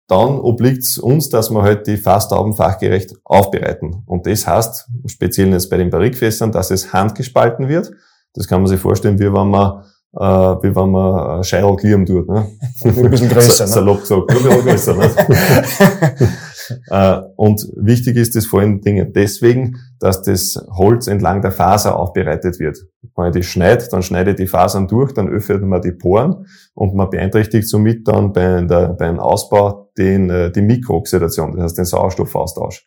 dann 0.07 0.39
obliegt 0.39 0.83
es 0.83 0.97
uns, 0.97 1.29
dass 1.29 1.49
wir 1.51 1.61
halt 1.61 1.87
die 1.87 1.97
Fasstauben 1.97 2.53
fachgerecht 2.53 3.13
aufbereiten. 3.23 4.03
Und 4.05 4.25
das 4.25 4.47
heißt, 4.47 4.89
speziell 5.05 5.49
jetzt 5.49 5.69
bei 5.69 5.77
den 5.77 5.89
Barrikfässern, 5.89 6.51
dass 6.51 6.71
es 6.71 6.93
handgespalten 6.93 7.67
wird. 7.67 7.91
Das 8.33 8.47
kann 8.47 8.61
man 8.61 8.67
sich 8.67 8.79
vorstellen, 8.79 9.19
wie 9.19 9.31
wenn 9.31 9.49
man 9.49 9.83
äh, 10.15 10.19
wie 10.19 10.75
wenn 10.75 10.89
man 10.89 11.43
Scheidel 11.43 11.75
klieren 11.75 12.05
tut. 12.05 12.27
Ne? 12.27 12.47
Ein 12.83 13.09
bisschen 13.09 13.29
größer. 13.29 13.65
ne? 13.65 13.71
Salopp 13.71 14.01
gesagt, 14.01 14.31
ein 14.31 14.37
bisschen 14.37 14.61
größer. 14.63 14.93
Ne? 14.95 16.27
Äh, 16.89 17.21
und 17.35 17.67
wichtig 17.75 18.17
ist 18.17 18.35
es 18.35 18.45
vor 18.45 18.61
allen 18.61 18.81
Dingen 18.81 19.13
deswegen, 19.13 19.77
dass 19.99 20.21
das 20.21 20.63
Holz 20.71 21.07
entlang 21.07 21.41
der 21.41 21.51
Faser 21.51 21.97
aufbereitet 21.97 22.59
wird. 22.59 22.77
Wenn 23.15 23.27
ich 23.27 23.35
das 23.35 23.45
schneide, 23.45 23.87
dann 23.89 24.01
schneide 24.01 24.31
ich 24.31 24.37
die 24.37 24.47
Fasern 24.47 24.87
durch, 24.87 25.13
dann 25.13 25.29
öffnet 25.29 25.63
man 25.63 25.81
die 25.81 25.91
Poren 25.91 26.45
und 26.73 26.95
man 26.95 27.09
beeinträchtigt 27.09 27.67
somit 27.67 28.07
dann 28.07 28.33
bei 28.33 28.61
der, 28.61 28.89
beim 28.89 29.19
Ausbau 29.19 29.91
den, 29.97 30.29
äh, 30.29 30.51
die 30.51 30.61
Mikrooxidation, 30.61 31.53
das 31.53 31.63
heißt 31.63 31.77
den 31.77 31.85
Sauerstoffaustausch. 31.85 32.85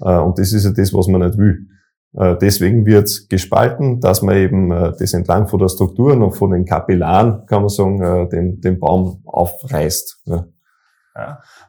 Äh, 0.00 0.18
und 0.18 0.38
das 0.38 0.52
ist 0.52 0.64
ja 0.64 0.70
das, 0.70 0.92
was 0.92 1.08
man 1.08 1.22
nicht 1.22 1.38
will. 1.38 1.68
Deswegen 2.40 2.86
wird 2.86 3.28
gespalten, 3.28 3.98
dass 3.98 4.22
man 4.22 4.36
eben 4.36 4.70
das 4.70 5.14
entlang 5.14 5.48
von 5.48 5.58
der 5.58 5.68
Struktur 5.68 6.12
und 6.12 6.30
von 6.30 6.52
den 6.52 6.64
Kapillaren, 6.64 7.44
kann 7.46 7.62
man 7.62 7.68
sagen, 7.68 8.28
den, 8.30 8.60
den 8.60 8.78
Baum 8.78 9.20
aufreißt. 9.24 10.20
Ja. 10.26 10.46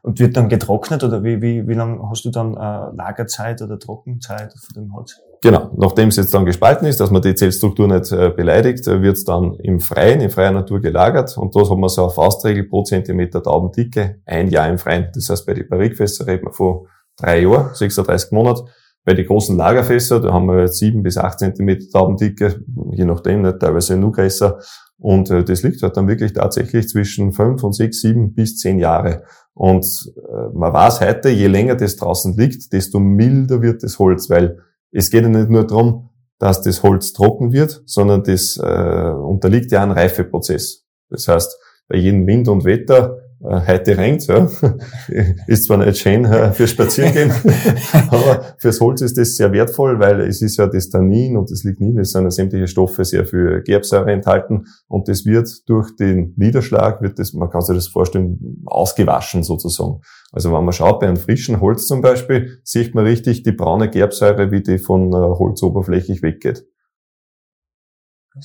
Und 0.02 0.20
wird 0.20 0.36
dann 0.36 0.50
getrocknet 0.50 1.04
oder 1.04 1.24
wie, 1.24 1.42
wie, 1.42 1.68
wie 1.68 1.74
lange 1.74 2.02
hast 2.10 2.26
du 2.26 2.32
dann 2.32 2.56
äh, 2.56 2.96
Lagerzeit 2.96 3.62
oder 3.62 3.78
Trockenzeit 3.80 4.54
von 4.54 4.84
dem 4.84 4.94
Holz? 4.96 5.22
Genau, 5.42 5.70
nachdem 5.78 6.10
es 6.10 6.16
jetzt 6.16 6.34
dann 6.34 6.46
gespalten 6.46 6.88
ist, 6.88 7.00
dass 7.00 7.12
man 7.12 7.22
die 7.22 7.36
Zellstruktur 7.36 7.88
nicht 7.88 8.12
äh, 8.12 8.30
beleidigt, 8.30 8.88
äh, 8.88 9.04
wird 9.04 9.18
es 9.18 9.26
dann 9.26 9.54
im 9.56 9.80
Freien, 9.80 10.22
in 10.22 10.32
freier 10.32 10.52
Natur 10.52 10.82
gelagert 10.82 11.38
und 11.38 11.56
dort 11.56 11.70
haben 11.70 11.82
wir 11.82 11.90
so 11.90 12.04
eine 12.04 12.12
Faustregel 12.12 12.64
pro 12.64 12.82
Zentimeter 12.84 13.44
Taubendicke, 13.44 14.22
ein 14.26 14.50
Jahr 14.50 14.68
im 14.68 14.80
Freien. 14.80 15.10
Das 15.14 15.30
heißt, 15.30 15.46
bei 15.46 15.54
den 15.54 15.70
Barrikfässern 15.70 16.28
reden 16.28 16.46
wir 16.48 16.54
von 16.54 16.88
drei 17.16 17.42
Jahren, 17.42 17.76
36 17.76 18.32
Monate. 18.32 18.64
Bei 19.04 19.14
den 19.14 19.28
großen 19.28 19.56
Lagerfässern, 19.56 20.24
da 20.24 20.34
haben 20.34 20.48
wir 20.48 20.62
jetzt 20.62 20.80
sieben 20.80 21.04
bis 21.04 21.16
acht 21.20 21.38
Zentimeter 21.38 21.86
Taubendicke, 21.94 22.64
je 22.92 23.06
nachdem, 23.06 23.44
nicht, 23.44 23.60
teilweise 23.60 23.98
nur 23.98 24.14
größer. 24.14 24.58
Und 24.98 25.30
äh, 25.30 25.44
das 25.44 25.64
liegt 25.64 25.82
halt 25.82 25.98
dann 25.98 26.08
wirklich 26.08 26.34
tatsächlich 26.34 26.88
zwischen 26.88 27.32
fünf 27.34 27.64
und 27.64 27.74
sechs, 27.74 28.02
sieben 28.02 28.34
bis 28.34 28.58
zehn 28.58 28.80
Jahre. 28.80 29.24
Und 29.54 29.86
äh, 30.18 30.54
man 30.54 30.74
weiß 30.74 31.02
heute, 31.02 31.30
je 31.30 31.48
länger 31.48 31.76
das 31.76 31.96
draußen 31.98 32.36
liegt, 32.38 32.72
desto 32.74 33.00
milder 33.00 33.62
wird 33.62 33.84
das 33.84 34.00
Holz, 34.00 34.30
weil 34.30 34.60
es 34.92 35.10
geht 35.10 35.24
ja 35.24 35.30
nicht 35.30 35.50
nur 35.50 35.68
darum, 35.68 36.10
dass 36.40 36.62
das 36.62 36.84
Holz 36.84 37.14
trocken 37.14 37.52
wird, 37.52 37.82
sondern 37.86 38.24
das 38.24 38.58
äh, 38.58 39.12
unterliegt 39.12 39.72
ja 39.72 39.84
einem 39.84 39.92
Reifeprozess. 39.92 40.86
Das 41.10 41.28
heißt, 41.28 41.58
bei 41.88 41.98
jedem 41.98 42.26
Wind 42.28 42.48
und 42.48 42.66
Wetter 42.66 43.20
heute 43.42 43.98
regnet 43.98 44.28
ja. 44.28 44.48
ist 45.48 45.66
zwar 45.66 45.78
nicht 45.78 45.98
schön 45.98 46.26
äh, 46.26 46.52
für 46.54 46.68
Spazierengehen, 46.68 47.32
aber 48.10 48.56
fürs 48.58 48.80
Holz 48.82 49.02
ist 49.02 49.18
das 49.18 49.36
sehr 49.36 49.52
wertvoll, 49.52 50.00
weil 50.00 50.22
es 50.22 50.42
ist 50.42 50.58
ja 50.58 50.68
das 50.68 50.90
Tannin 50.90 51.38
und 51.38 51.52
das 51.52 51.64
Lignin, 51.64 51.98
es 52.00 52.12
sind 52.12 52.24
ja 52.24 52.32
sämtliche 52.32 52.68
Stoffe 52.68 53.04
sehr 53.06 53.26
viel 53.26 53.62
Gerbsäure 53.64 54.12
enthalten 54.12 54.66
und 54.88 55.08
das 55.08 55.26
wird 55.26 55.50
durch 55.68 55.96
den 55.96 56.34
Niederschlag, 56.38 57.02
wird 57.02 57.20
das, 57.20 57.34
man 57.34 57.50
kann 57.50 57.62
sich 57.62 57.76
das 57.76 57.88
vorstellen, 57.88 58.64
ausgewaschen 58.66 59.44
sozusagen. 59.44 60.02
Also 60.32 60.52
wenn 60.52 60.64
man 60.64 60.74
schaut, 60.74 61.00
bei 61.00 61.08
einem 61.08 61.18
frischen 61.18 61.62
Holz 61.62 61.88
zum 61.88 62.02
Beispiel, 62.02 62.60
sieht 62.64 62.96
man 62.96 63.06
richtig 63.06 63.44
die 63.44 63.52
braune 63.52 63.90
Gerbsäure, 63.90 64.52
wie 64.52 64.62
die 64.62 64.80
von 64.80 65.12
äh, 65.12 65.16
Holzoberflächlich 65.16 66.22
weggeht. 66.22 66.66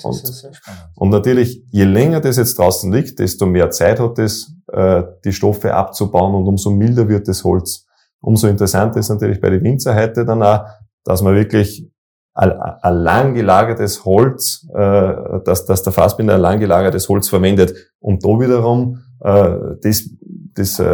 Und, 0.02 0.52
und, 0.94 1.10
natürlich, 1.10 1.64
je 1.70 1.84
länger 1.84 2.20
das 2.20 2.36
jetzt 2.36 2.58
draußen 2.58 2.92
liegt, 2.92 3.18
desto 3.18 3.46
mehr 3.46 3.70
Zeit 3.70 3.98
hat 3.98 4.18
es, 4.18 4.54
äh, 4.72 5.02
die 5.24 5.32
Stoffe 5.32 5.74
abzubauen 5.74 6.34
und 6.34 6.46
umso 6.46 6.70
milder 6.70 7.08
wird 7.08 7.26
das 7.26 7.42
Holz. 7.42 7.86
Umso 8.20 8.46
interessanter 8.46 9.00
ist 9.00 9.08
natürlich 9.08 9.40
bei 9.40 9.50
den 9.50 9.64
Winzer 9.64 9.94
heute 9.96 10.24
dann 10.24 10.42
auch, 10.42 10.64
dass 11.04 11.22
man 11.22 11.34
wirklich 11.34 11.90
ein, 12.34 12.52
ein 12.52 12.94
lang 12.94 13.34
gelagertes 13.34 14.04
Holz, 14.04 14.66
äh, 14.72 15.40
dass, 15.44 15.64
dass 15.64 15.82
der 15.82 15.92
Fassbinder 15.92 16.34
ein 16.34 16.40
lang 16.40 16.60
gelagertes 16.60 17.08
Holz 17.08 17.28
verwendet. 17.28 17.74
Und 17.98 18.24
da 18.24 18.28
wiederum, 18.28 19.02
äh, 19.20 19.76
das 19.82 20.08
das, 20.54 20.78
äh, 20.78 20.84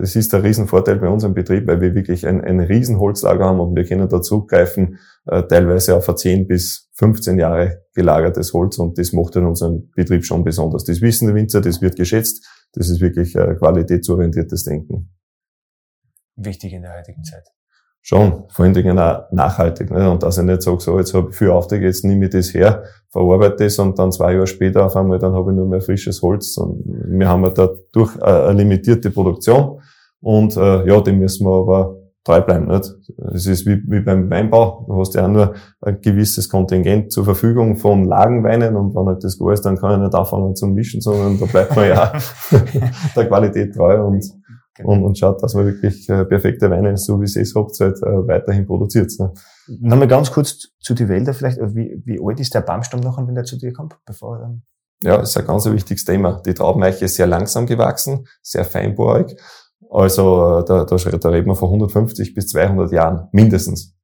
das 0.00 0.16
ist 0.16 0.32
der 0.32 0.42
Riesenvorteil 0.42 0.96
bei 0.96 1.08
unserem 1.08 1.34
Betrieb, 1.34 1.66
weil 1.66 1.80
wir 1.80 1.94
wirklich 1.94 2.26
ein, 2.26 2.40
ein 2.40 2.60
Riesenholzlager 2.60 3.44
haben 3.44 3.60
und 3.60 3.76
wir 3.76 3.84
können 3.84 4.08
da 4.08 4.22
zugreifen, 4.22 4.98
äh, 5.26 5.42
teilweise 5.42 5.96
auf 5.96 6.08
ein 6.08 6.16
10 6.16 6.46
bis 6.46 6.90
15 6.94 7.38
Jahre 7.38 7.82
gelagertes 7.94 8.52
Holz 8.52 8.78
und 8.78 8.98
das 8.98 9.12
macht 9.12 9.36
in 9.36 9.44
unserem 9.44 9.90
Betrieb 9.94 10.24
schon 10.24 10.44
besonders. 10.44 10.84
Das 10.84 11.00
wissen 11.00 11.28
die 11.28 11.34
Winzer, 11.34 11.60
das 11.60 11.82
wird 11.82 11.96
geschätzt, 11.96 12.46
das 12.72 12.88
ist 12.88 13.00
wirklich 13.00 13.34
äh, 13.36 13.54
qualitätsorientiertes 13.54 14.64
Denken. 14.64 15.14
Wichtig 16.36 16.72
in 16.72 16.82
der 16.82 16.96
heutigen 16.96 17.24
Zeit. 17.24 17.48
Schon, 18.08 18.44
vor 18.50 18.64
allen 18.64 18.72
Dingen 18.72 19.00
auch 19.00 19.24
nachhaltig. 19.32 19.90
Ne? 19.90 20.08
Und 20.08 20.22
dass 20.22 20.38
ich 20.38 20.44
nicht 20.44 20.62
sage, 20.62 20.78
so, 20.78 20.96
jetzt 20.96 21.12
habe 21.12 21.30
ich 21.30 21.36
viel 21.36 21.50
Aufträge, 21.50 21.86
jetzt 21.86 22.04
nehme 22.04 22.26
ich 22.26 22.30
das 22.30 22.54
her, 22.54 22.84
verarbeite 23.10 23.64
das 23.64 23.80
und 23.80 23.98
dann 23.98 24.12
zwei 24.12 24.34
Jahre 24.34 24.46
später 24.46 24.86
auf 24.86 24.94
einmal, 24.94 25.18
dann 25.18 25.32
habe 25.32 25.50
ich 25.50 25.56
nur 25.56 25.66
mehr 25.66 25.80
frisches 25.80 26.22
Holz. 26.22 26.56
Und 26.56 26.84
wir 26.86 27.28
haben 27.28 27.42
ja 27.42 27.50
dadurch 27.50 28.22
eine 28.22 28.52
limitierte 28.52 29.10
Produktion 29.10 29.80
und 30.20 30.56
äh, 30.56 30.86
ja, 30.86 31.00
dem 31.00 31.18
müssen 31.18 31.48
wir 31.48 31.52
aber 31.52 31.96
treu 32.22 32.40
bleiben. 32.42 32.68
Nicht? 32.68 32.94
Es 33.34 33.48
ist 33.48 33.66
wie, 33.66 33.82
wie 33.88 33.98
beim 33.98 34.30
Weinbau, 34.30 34.84
du 34.86 35.00
hast 35.00 35.16
ja 35.16 35.24
auch 35.24 35.30
nur 35.30 35.54
ein 35.80 36.00
gewisses 36.00 36.48
Kontingent 36.48 37.10
zur 37.10 37.24
Verfügung 37.24 37.76
von 37.76 38.04
Lagenweinen 38.04 38.76
und 38.76 38.94
wenn 38.94 39.06
halt 39.06 39.24
das 39.24 39.36
gut 39.36 39.54
ist, 39.54 39.62
dann 39.62 39.78
kann 39.78 39.94
ich 39.94 40.06
nicht 40.06 40.14
anfangen 40.14 40.54
zu 40.54 40.68
mischen, 40.68 41.00
sondern 41.00 41.40
da 41.40 41.46
bleibt 41.46 41.74
man 41.74 41.88
ja 41.88 42.12
der 43.16 43.26
Qualität 43.26 43.74
treu 43.74 44.00
und 44.00 44.24
Genau. 44.76 44.90
Und, 44.90 45.04
und 45.04 45.18
schaut, 45.18 45.42
dass 45.42 45.54
man 45.54 45.66
wirklich 45.66 46.08
äh, 46.08 46.24
perfekte 46.24 46.70
Weine, 46.70 46.96
so 46.96 47.20
wie 47.20 47.26
sie 47.26 47.40
es 47.40 47.54
habt, 47.54 47.78
halt, 47.80 47.96
äh, 48.02 48.28
weiterhin 48.28 48.66
produziert. 48.66 49.12
Ne? 49.18 49.32
Nochmal 49.66 50.08
ganz 50.08 50.30
kurz 50.30 50.68
zu 50.80 50.94
den 50.94 51.08
Wäldern 51.08 51.34
vielleicht. 51.34 51.58
Wie, 51.74 52.02
wie 52.04 52.20
alt 52.22 52.40
ist 52.40 52.54
der 52.54 52.60
Baumstamm 52.60 53.00
noch, 53.00 53.18
wenn 53.18 53.34
der 53.34 53.44
zu 53.44 53.56
dir 53.58 53.72
kommt? 53.72 53.96
Bevor 54.04 54.36
er 54.36 54.40
dann 54.42 54.62
ja, 55.02 55.16
ist 55.16 55.36
ein 55.36 55.46
ganz 55.46 55.66
wichtiges 55.66 56.04
Thema. 56.04 56.40
Die 56.44 56.54
Traubeneiche 56.54 57.04
ist 57.04 57.16
sehr 57.16 57.26
langsam 57.26 57.66
gewachsen, 57.66 58.26
sehr 58.42 58.64
feinbohrig. 58.64 59.36
Also 59.90 60.60
äh, 60.60 60.64
da, 60.64 60.84
da, 60.84 60.96
da 60.96 61.28
reden 61.28 61.48
wir 61.48 61.54
von 61.54 61.68
150 61.68 62.34
bis 62.34 62.48
200 62.48 62.92
Jahren 62.92 63.28
mindestens. 63.32 63.94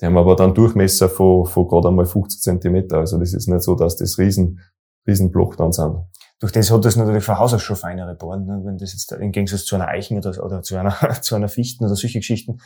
Die 0.00 0.06
haben 0.06 0.18
aber 0.18 0.36
dann 0.36 0.54
Durchmesser 0.54 1.08
von, 1.08 1.46
von 1.46 1.68
gerade 1.68 1.88
einmal 1.88 2.06
50 2.06 2.40
Zentimeter. 2.40 2.98
Also 2.98 3.18
das 3.18 3.32
ist 3.32 3.48
nicht 3.48 3.62
so, 3.62 3.74
dass 3.74 3.96
das 3.96 4.18
riesen, 4.18 4.60
riesen 5.06 5.30
Bloch 5.30 5.56
dann 5.56 5.72
sind 5.72 6.04
durch 6.42 6.50
das 6.50 6.72
hat 6.72 6.84
das 6.84 6.96
natürlich 6.96 7.22
von 7.22 7.38
Haus 7.38 7.54
aus 7.54 7.62
schon 7.62 7.76
feinere 7.76 8.16
Bohren. 8.16 8.46
Ne? 8.46 8.60
Wenn 8.64 8.76
das 8.76 8.92
jetzt 8.92 9.12
im 9.12 9.30
Gegensatz 9.30 9.64
zu 9.64 9.76
einer 9.76 9.86
Eichen 9.86 10.18
oder, 10.18 10.44
oder 10.44 10.60
zu 10.60 10.76
einer, 10.76 10.92
zu 11.22 11.36
einer 11.36 11.46
Fichten 11.46 11.84
oder 11.84 11.94
solche 11.94 12.18
Geschichten, 12.18 12.58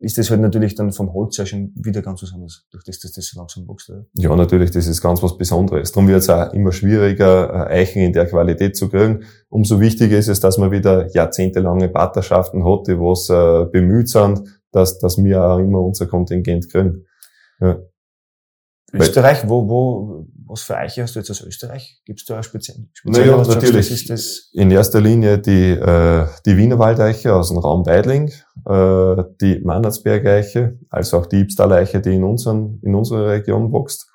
ist 0.00 0.18
das 0.18 0.30
halt 0.30 0.40
natürlich 0.40 0.74
dann 0.74 0.90
vom 0.90 1.12
Holz 1.12 1.36
ja 1.36 1.46
schon 1.46 1.72
wieder 1.76 2.02
ganz 2.02 2.24
was 2.24 2.32
anderes, 2.32 2.66
durch 2.72 2.82
das, 2.82 2.98
dass 2.98 3.12
das 3.12 3.26
so 3.26 3.38
langsam 3.38 3.68
wächst. 3.68 3.88
Oder? 3.88 4.04
Ja, 4.14 4.34
natürlich, 4.34 4.72
das 4.72 4.88
ist 4.88 5.00
ganz 5.00 5.22
was 5.22 5.38
Besonderes. 5.38 5.92
Darum 5.92 6.08
wird 6.08 6.18
es 6.18 6.28
auch 6.28 6.52
immer 6.52 6.72
schwieriger, 6.72 7.68
äh, 7.70 7.82
Eichen 7.82 8.02
in 8.02 8.12
der 8.12 8.26
Qualität 8.26 8.76
zu 8.76 8.88
kriegen. 8.88 9.22
Umso 9.48 9.78
wichtiger 9.78 10.18
ist 10.18 10.26
es, 10.26 10.40
dass 10.40 10.58
man 10.58 10.72
wieder 10.72 11.08
jahrzehntelange 11.14 11.88
Partnerschaften 11.88 12.64
hat, 12.64 12.88
die 12.88 12.98
was 12.98 13.30
äh, 13.30 13.70
bemüht 13.70 14.08
sind, 14.08 14.42
dass, 14.72 14.98
dass 14.98 15.22
wir 15.22 15.40
auch 15.40 15.58
immer 15.60 15.78
unser 15.78 16.06
Kontingent 16.06 16.68
kriegen. 16.68 17.06
Ja. 17.60 17.78
Österreich, 18.92 19.48
wo, 19.48 19.68
wo, 19.68 20.26
was 20.46 20.62
für 20.62 20.76
Eiche 20.76 21.02
hast 21.02 21.14
du 21.14 21.20
jetzt 21.20 21.30
aus 21.30 21.42
Österreich? 21.42 22.00
Gibt 22.04 22.20
es 22.20 22.26
da 22.26 22.34
eine 22.34 22.42
spezielle? 22.42 22.86
Naja, 23.04 23.36
natürlich. 23.36 23.88
Sagst, 23.88 24.10
das 24.10 24.50
In 24.52 24.70
erster 24.70 25.00
Linie 25.00 25.38
die, 25.38 25.70
äh, 25.70 26.26
die 26.44 26.56
Wiener 26.56 26.78
Waldeiche 26.78 27.34
aus 27.34 27.48
dem 27.48 27.58
Raum 27.58 27.86
Weidling, 27.86 28.32
äh, 28.66 29.24
die 29.40 29.60
Mannersbergeiche, 29.64 30.78
also 30.88 31.18
auch 31.18 31.26
die 31.26 31.40
Ibstaleiche, 31.40 32.00
die 32.00 32.14
in, 32.14 32.24
unseren, 32.24 32.80
in 32.82 32.94
unserer 32.94 33.28
Region 33.28 33.72
wächst. 33.72 34.08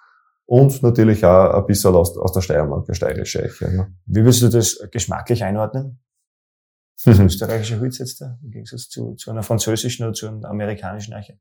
Und 0.46 0.84
natürlich 0.84 1.25
auch 1.25 1.55
ein 1.55 1.65
bisschen 1.65 1.96
aus, 1.96 2.15
aus 2.17 2.34
der 2.34 2.41
Steiermark, 2.41 2.86
der 2.86 2.94
steirische 2.94 3.44
Eiche. 3.44 3.72
Ne? 3.72 3.96
Wie 4.05 4.22
würdest 4.22 4.44
du 4.44 4.50
das 4.50 4.79
geschmacklich 4.91 5.44
einordnen? 5.44 6.00
Das 7.05 7.20
österreichische 7.20 7.79
Holz 7.79 8.00
jetzt 8.00 8.22
da, 8.22 8.39
im 8.41 8.51
Gegensatz 8.51 8.88
zu, 8.88 9.15
zu 9.15 9.29
einer 9.29 9.44
französischen 9.44 10.05
oder 10.05 10.13
zu 10.13 10.27
einer 10.27 10.48
amerikanischen 10.48 11.13
Eiche? 11.13 11.38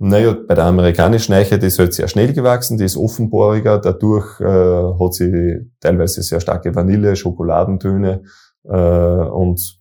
Naja, 0.00 0.36
bei 0.46 0.54
der 0.54 0.64
amerikanischen 0.64 1.32
Eiche, 1.32 1.58
die 1.58 1.66
ist 1.66 1.78
halt 1.80 1.92
sehr 1.92 2.06
schnell 2.06 2.32
gewachsen, 2.32 2.78
die 2.78 2.84
ist 2.84 2.96
offenbohriger, 2.96 3.78
dadurch 3.78 4.40
äh, 4.40 4.44
hat 4.44 5.14
sie 5.14 5.72
teilweise 5.80 6.22
sehr 6.22 6.40
starke 6.40 6.72
Vanille, 6.72 7.16
Schokoladentöne 7.16 8.22
äh, 8.64 8.70
und, 8.70 9.80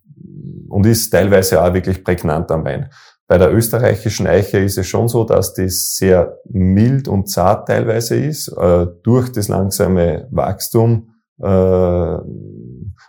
und 0.70 0.86
ist 0.88 1.12
teilweise 1.12 1.62
auch 1.62 1.72
wirklich 1.72 2.04
prägnant 2.04 2.50
am 2.52 2.66
Wein. 2.66 2.90
Bei 3.28 3.38
der 3.38 3.54
österreichischen 3.54 4.26
Eiche 4.26 4.58
ist 4.58 4.80
es 4.80 4.88
schon 4.88 5.08
so, 5.08 5.24
dass 5.24 5.54
die 5.54 5.70
sehr 5.70 6.40
mild 6.46 7.08
und 7.08 7.30
zart 7.30 7.68
teilweise 7.68 8.16
ist, 8.16 8.48
äh, 8.48 8.88
durch 9.04 9.32
das 9.32 9.50
langsame 9.50 10.28
Wachstum 10.32 11.10
äh, 11.40 12.18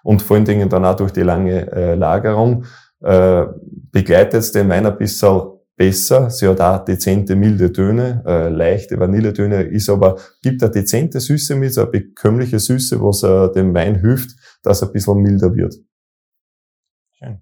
und 0.02 0.22
vor 0.22 0.36
allen 0.36 0.44
Dingen 0.44 0.68
dann 0.68 0.84
auch 0.84 0.96
durch 0.96 1.12
die 1.12 1.22
lange 1.22 1.72
äh, 1.72 1.94
Lagerung 1.94 2.64
äh, 3.00 3.46
begleitet 3.92 4.54
den 4.54 4.68
Wein 4.68 4.84
ein 4.84 4.98
bisschen 4.98 5.57
besser. 5.78 6.28
Sie 6.28 6.46
hat 6.46 6.60
auch 6.60 6.84
dezente, 6.84 7.36
milde 7.36 7.72
Töne, 7.72 8.22
äh, 8.26 8.48
leichte 8.50 8.98
Vanilletöne, 8.98 9.62
ist 9.62 9.88
aber, 9.88 10.18
gibt 10.42 10.62
eine 10.62 10.72
dezente 10.72 11.20
Süße 11.20 11.54
mit, 11.54 11.72
so 11.72 11.82
eine 11.82 11.90
bekömmliche 11.90 12.58
Süße, 12.58 13.00
was 13.00 13.22
äh, 13.22 13.50
dem 13.54 13.72
Wein 13.72 14.00
hilft, 14.00 14.36
dass 14.62 14.82
er 14.82 14.88
ein 14.88 14.92
bisschen 14.92 15.22
milder 15.22 15.54
wird. 15.54 15.76
Schön. 17.12 17.40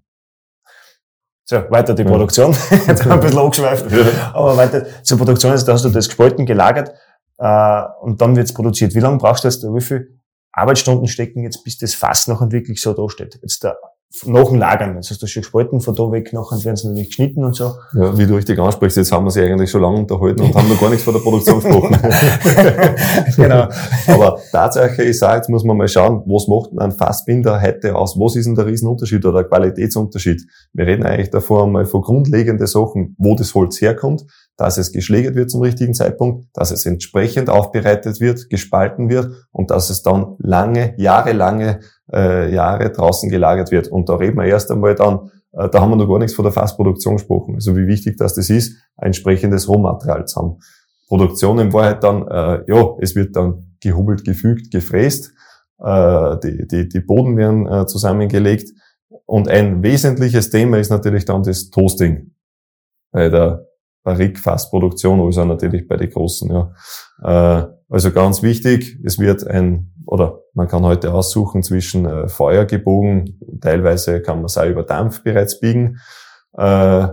So, 1.43 1.57
weiter 1.69 1.93
die 1.93 2.05
Produktion. 2.05 2.55
Jetzt 2.87 3.03
haben 3.03 3.09
wir 3.09 3.13
ein 3.15 3.19
bisschen 3.19 3.39
angeschweift. 3.39 3.91
Ja. 3.91 4.33
Aber 4.33 4.55
weiter 4.55 4.85
zur 5.03 5.17
Produktion, 5.17 5.51
also 5.51 5.65
da 5.65 5.73
hast 5.73 5.83
du 5.83 5.89
das 5.89 6.07
gespalten, 6.07 6.45
gelagert, 6.45 6.93
äh, 7.39 7.83
und 8.01 8.21
dann 8.21 8.35
wird's 8.35 8.53
produziert. 8.53 8.95
Wie 8.95 8.99
lange 8.99 9.17
brauchst 9.17 9.43
du 9.43 9.47
jetzt, 9.47 9.63
wie 9.63 9.81
viel 9.81 10.19
Arbeitsstunden 10.51 11.07
stecken 11.07 11.43
jetzt, 11.43 11.63
bis 11.63 11.77
das 11.77 11.95
Fass 11.95 12.27
noch 12.27 12.41
wirklich 12.51 12.81
so 12.81 12.93
da 12.93 13.09
steht? 13.09 13.39
Jetzt 13.41 13.63
der 13.63 13.77
nach 14.25 14.47
dem 14.47 14.57
Lagern. 14.57 14.95
Jetzt 14.95 15.11
hast 15.11 15.21
du 15.21 15.27
schon 15.27 15.41
gespalten, 15.41 15.81
von 15.81 15.93
da 15.93 16.11
weg 16.11 16.31
nachher 16.33 16.63
werden 16.63 16.75
sie 16.75 16.87
natürlich 16.87 17.09
geschnitten 17.09 17.43
und 17.43 17.55
so. 17.55 17.73
Ja, 17.93 18.17
wie 18.17 18.25
du 18.25 18.35
richtig 18.35 18.57
ansprichst, 18.57 18.97
jetzt 18.97 19.11
haben 19.11 19.25
wir 19.25 19.31
sie 19.31 19.41
eigentlich 19.41 19.69
schon 19.69 19.81
lange 19.81 19.97
unterhalten 19.99 20.41
und 20.41 20.55
haben 20.55 20.69
noch 20.69 20.79
gar 20.79 20.89
nichts 20.89 21.03
von 21.03 21.13
der 21.13 21.21
Produktion 21.21 21.59
gesprochen. 21.59 21.97
genau. 23.35 23.67
Aber 24.07 24.39
Tatsache 24.51 25.03
ist 25.03 25.23
auch, 25.23 25.35
jetzt 25.35 25.49
muss 25.49 25.63
man 25.63 25.77
mal 25.77 25.87
schauen, 25.87 26.23
was 26.25 26.47
macht 26.47 26.71
ein 26.79 26.91
Fassbinder 26.91 27.61
heute 27.61 27.95
aus? 27.95 28.17
Was 28.17 28.35
ist 28.35 28.45
denn 28.45 28.55
der 28.55 28.65
Riesenunterschied 28.65 29.25
oder 29.25 29.43
der 29.43 29.49
Qualitätsunterschied? 29.49 30.41
Wir 30.73 30.87
reden 30.87 31.05
eigentlich 31.05 31.29
davor 31.29 31.67
mal 31.67 31.85
von 31.85 32.01
grundlegenden 32.01 32.67
Sachen, 32.67 33.15
wo 33.17 33.35
das 33.35 33.53
Holz 33.53 33.81
herkommt, 33.81 34.23
dass 34.57 34.77
es 34.77 34.91
geschlägert 34.91 35.35
wird 35.35 35.51
zum 35.51 35.61
richtigen 35.61 35.93
Zeitpunkt, 35.93 36.47
dass 36.53 36.71
es 36.71 36.85
entsprechend 36.85 37.49
aufbereitet 37.49 38.19
wird, 38.19 38.49
gespalten 38.49 39.07
wird 39.09 39.31
und 39.51 39.69
dass 39.69 39.89
es 39.91 40.01
dann 40.01 40.35
lange, 40.39 40.95
jahrelange 40.97 41.79
äh, 42.11 42.53
Jahre 42.53 42.91
draußen 42.91 43.29
gelagert 43.29 43.71
wird. 43.71 43.87
Und 43.87 44.09
da 44.09 44.15
reden 44.15 44.37
wir 44.37 44.45
erst 44.45 44.71
einmal 44.71 44.95
dann, 44.95 45.31
äh, 45.53 45.69
da 45.69 45.79
haben 45.79 45.91
wir 45.91 45.95
noch 45.95 46.07
gar 46.07 46.17
nichts 46.17 46.35
von 46.35 46.43
der 46.43 46.51
Fassproduktion 46.51 47.17
gesprochen. 47.17 47.55
Also 47.55 47.77
wie 47.77 47.85
wichtig 47.85 48.17
das 48.17 48.33
das 48.33 48.49
ist, 48.49 48.77
ein 48.97 49.07
entsprechendes 49.07 49.69
Rohmaterial 49.69 50.25
zu 50.25 50.41
haben. 50.41 50.57
Produktion 51.07 51.59
in 51.59 51.71
Wahrheit 51.71 52.03
dann, 52.03 52.27
äh, 52.27 52.63
ja, 52.67 52.95
es 52.99 53.15
wird 53.15 53.35
dann 53.35 53.75
gehubelt, 53.79 54.25
gefügt, 54.25 54.71
gefräst, 54.71 55.33
äh, 55.79 56.37
die, 56.43 56.67
die, 56.67 56.89
die 56.89 56.99
Boden 56.99 57.37
werden 57.37 57.67
äh, 57.67 57.85
zusammengelegt. 57.85 58.71
Und 59.25 59.47
ein 59.47 59.83
wesentliches 59.83 60.49
Thema 60.49 60.79
ist 60.79 60.89
natürlich 60.89 61.25
dann 61.25 61.43
das 61.43 61.69
Toasting 61.69 62.31
bei 63.11 63.29
der 63.29 63.67
Barrique-Fassproduktion, 64.07 65.19
also 65.19 65.43
natürlich 65.43 65.85
bei 65.85 65.97
den 65.97 66.09
großen. 66.09 66.49
Ja. 66.49 66.71
Äh, 67.23 67.67
also 67.89 68.11
ganz 68.11 68.41
wichtig, 68.41 68.99
es 69.03 69.19
wird 69.19 69.45
ein 69.45 69.91
oder 70.05 70.39
man 70.53 70.69
kann 70.69 70.85
heute 70.85 71.13
aussuchen 71.13 71.61
zwischen 71.61 72.05
äh, 72.05 72.29
Feuergebogen, 72.29 73.59
teilweise 73.61 74.21
kann 74.21 74.37
man 74.37 74.45
es 74.45 74.57
auch 74.57 74.65
über 74.65 74.83
Dampf 74.83 75.23
bereits 75.23 75.59
biegen. 75.59 75.97
Äh, 76.57 77.07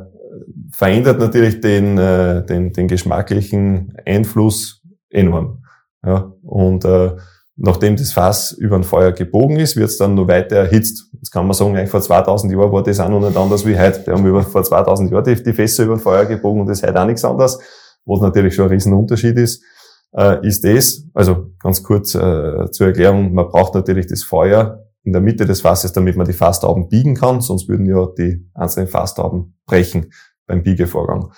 verändert 0.72 1.18
natürlich 1.18 1.60
den, 1.60 1.96
den, 1.96 2.72
den 2.72 2.88
geschmacklichen 2.88 3.94
Einfluss 4.04 4.82
enorm. 5.08 5.62
Ja, 6.04 6.32
und 6.42 6.84
äh, 6.84 7.12
nachdem 7.56 7.96
das 7.96 8.12
Fass 8.12 8.52
über 8.52 8.76
ein 8.76 8.84
Feuer 8.84 9.12
gebogen 9.12 9.58
ist, 9.58 9.76
wird 9.76 9.88
es 9.88 9.98
dann 9.98 10.14
noch 10.14 10.28
weiter 10.28 10.56
erhitzt. 10.56 11.08
Jetzt 11.12 11.30
kann 11.30 11.46
man 11.46 11.54
sagen, 11.54 11.76
eigentlich 11.76 11.90
vor 11.90 12.00
2000 12.00 12.52
Jahren 12.52 12.72
war 12.72 12.82
das 12.82 13.00
auch 13.00 13.08
noch 13.08 13.20
nicht 13.20 13.36
anders 13.36 13.64
wie 13.64 13.78
heute. 13.78 14.06
Wir 14.06 14.14
haben 14.14 14.26
über, 14.26 14.42
vor 14.42 14.62
2000 14.62 15.10
Jahren 15.10 15.24
die, 15.24 15.42
die 15.42 15.52
Fässer 15.52 15.84
über 15.84 15.94
ein 15.94 16.00
Feuer 16.00 16.24
gebogen 16.24 16.62
und 16.62 16.66
das 16.68 16.78
ist 16.78 16.86
heute 16.86 17.00
auch 17.00 17.06
nichts 17.06 17.24
anderes, 17.24 17.58
was 18.04 18.20
natürlich 18.20 18.54
schon 18.54 18.66
ein 18.66 18.70
Riesenunterschied 18.70 19.36
ist, 19.38 19.62
äh, 20.16 20.46
ist 20.46 20.64
das, 20.64 21.04
also 21.14 21.52
ganz 21.62 21.82
kurz 21.82 22.14
äh, 22.14 22.70
zur 22.70 22.88
Erklärung, 22.88 23.32
man 23.34 23.48
braucht 23.48 23.74
natürlich 23.74 24.06
das 24.06 24.22
Feuer 24.22 24.84
in 25.04 25.12
der 25.12 25.20
Mitte 25.20 25.44
des 25.44 25.60
Fasses, 25.60 25.92
damit 25.92 26.16
man 26.16 26.26
die 26.26 26.32
Fasstauben 26.32 26.88
biegen 26.88 27.14
kann, 27.14 27.40
sonst 27.40 27.68
würden 27.68 27.86
ja 27.86 28.06
die 28.18 28.48
einzelnen 28.54 28.88
Fasstauben 28.88 29.58
brechen 29.66 30.12
beim 30.46 30.62
Biegevorgang. 30.62 31.30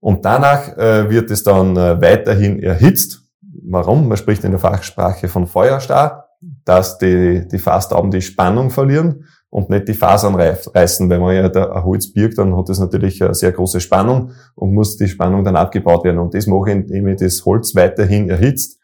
Und 0.00 0.24
danach 0.24 0.76
äh, 0.76 1.08
wird 1.08 1.30
es 1.30 1.42
dann 1.42 1.76
äh, 1.76 2.00
weiterhin 2.00 2.60
erhitzt. 2.60 3.22
Warum? 3.68 4.08
Man 4.08 4.16
spricht 4.16 4.44
in 4.44 4.52
der 4.52 4.60
Fachsprache 4.60 5.28
von 5.28 5.46
Feuerstar, 5.46 6.28
dass 6.64 6.98
die, 6.98 7.46
die 7.48 7.58
Fasstauben 7.58 8.10
die 8.10 8.22
Spannung 8.22 8.70
verlieren 8.70 9.24
und 9.50 9.70
nicht 9.70 9.88
die 9.88 9.94
Fasern 9.94 10.34
reißen. 10.34 11.08
Wenn 11.10 11.20
man 11.20 11.34
ja 11.34 11.48
da 11.48 11.72
ein 11.72 11.84
Holz 11.84 12.12
birgt, 12.12 12.38
dann 12.38 12.56
hat 12.56 12.68
das 12.68 12.78
natürlich 12.78 13.22
eine 13.22 13.34
sehr 13.34 13.52
große 13.52 13.80
Spannung 13.80 14.30
und 14.54 14.72
muss 14.72 14.96
die 14.96 15.08
Spannung 15.08 15.44
dann 15.44 15.56
abgebaut 15.56 16.04
werden. 16.04 16.18
Und 16.18 16.34
das 16.34 16.46
mache 16.46 16.70
ich, 16.70 16.76
indem 16.76 17.08
ich 17.08 17.16
das 17.16 17.44
Holz 17.44 17.74
weiterhin 17.74 18.28
erhitzt 18.28 18.78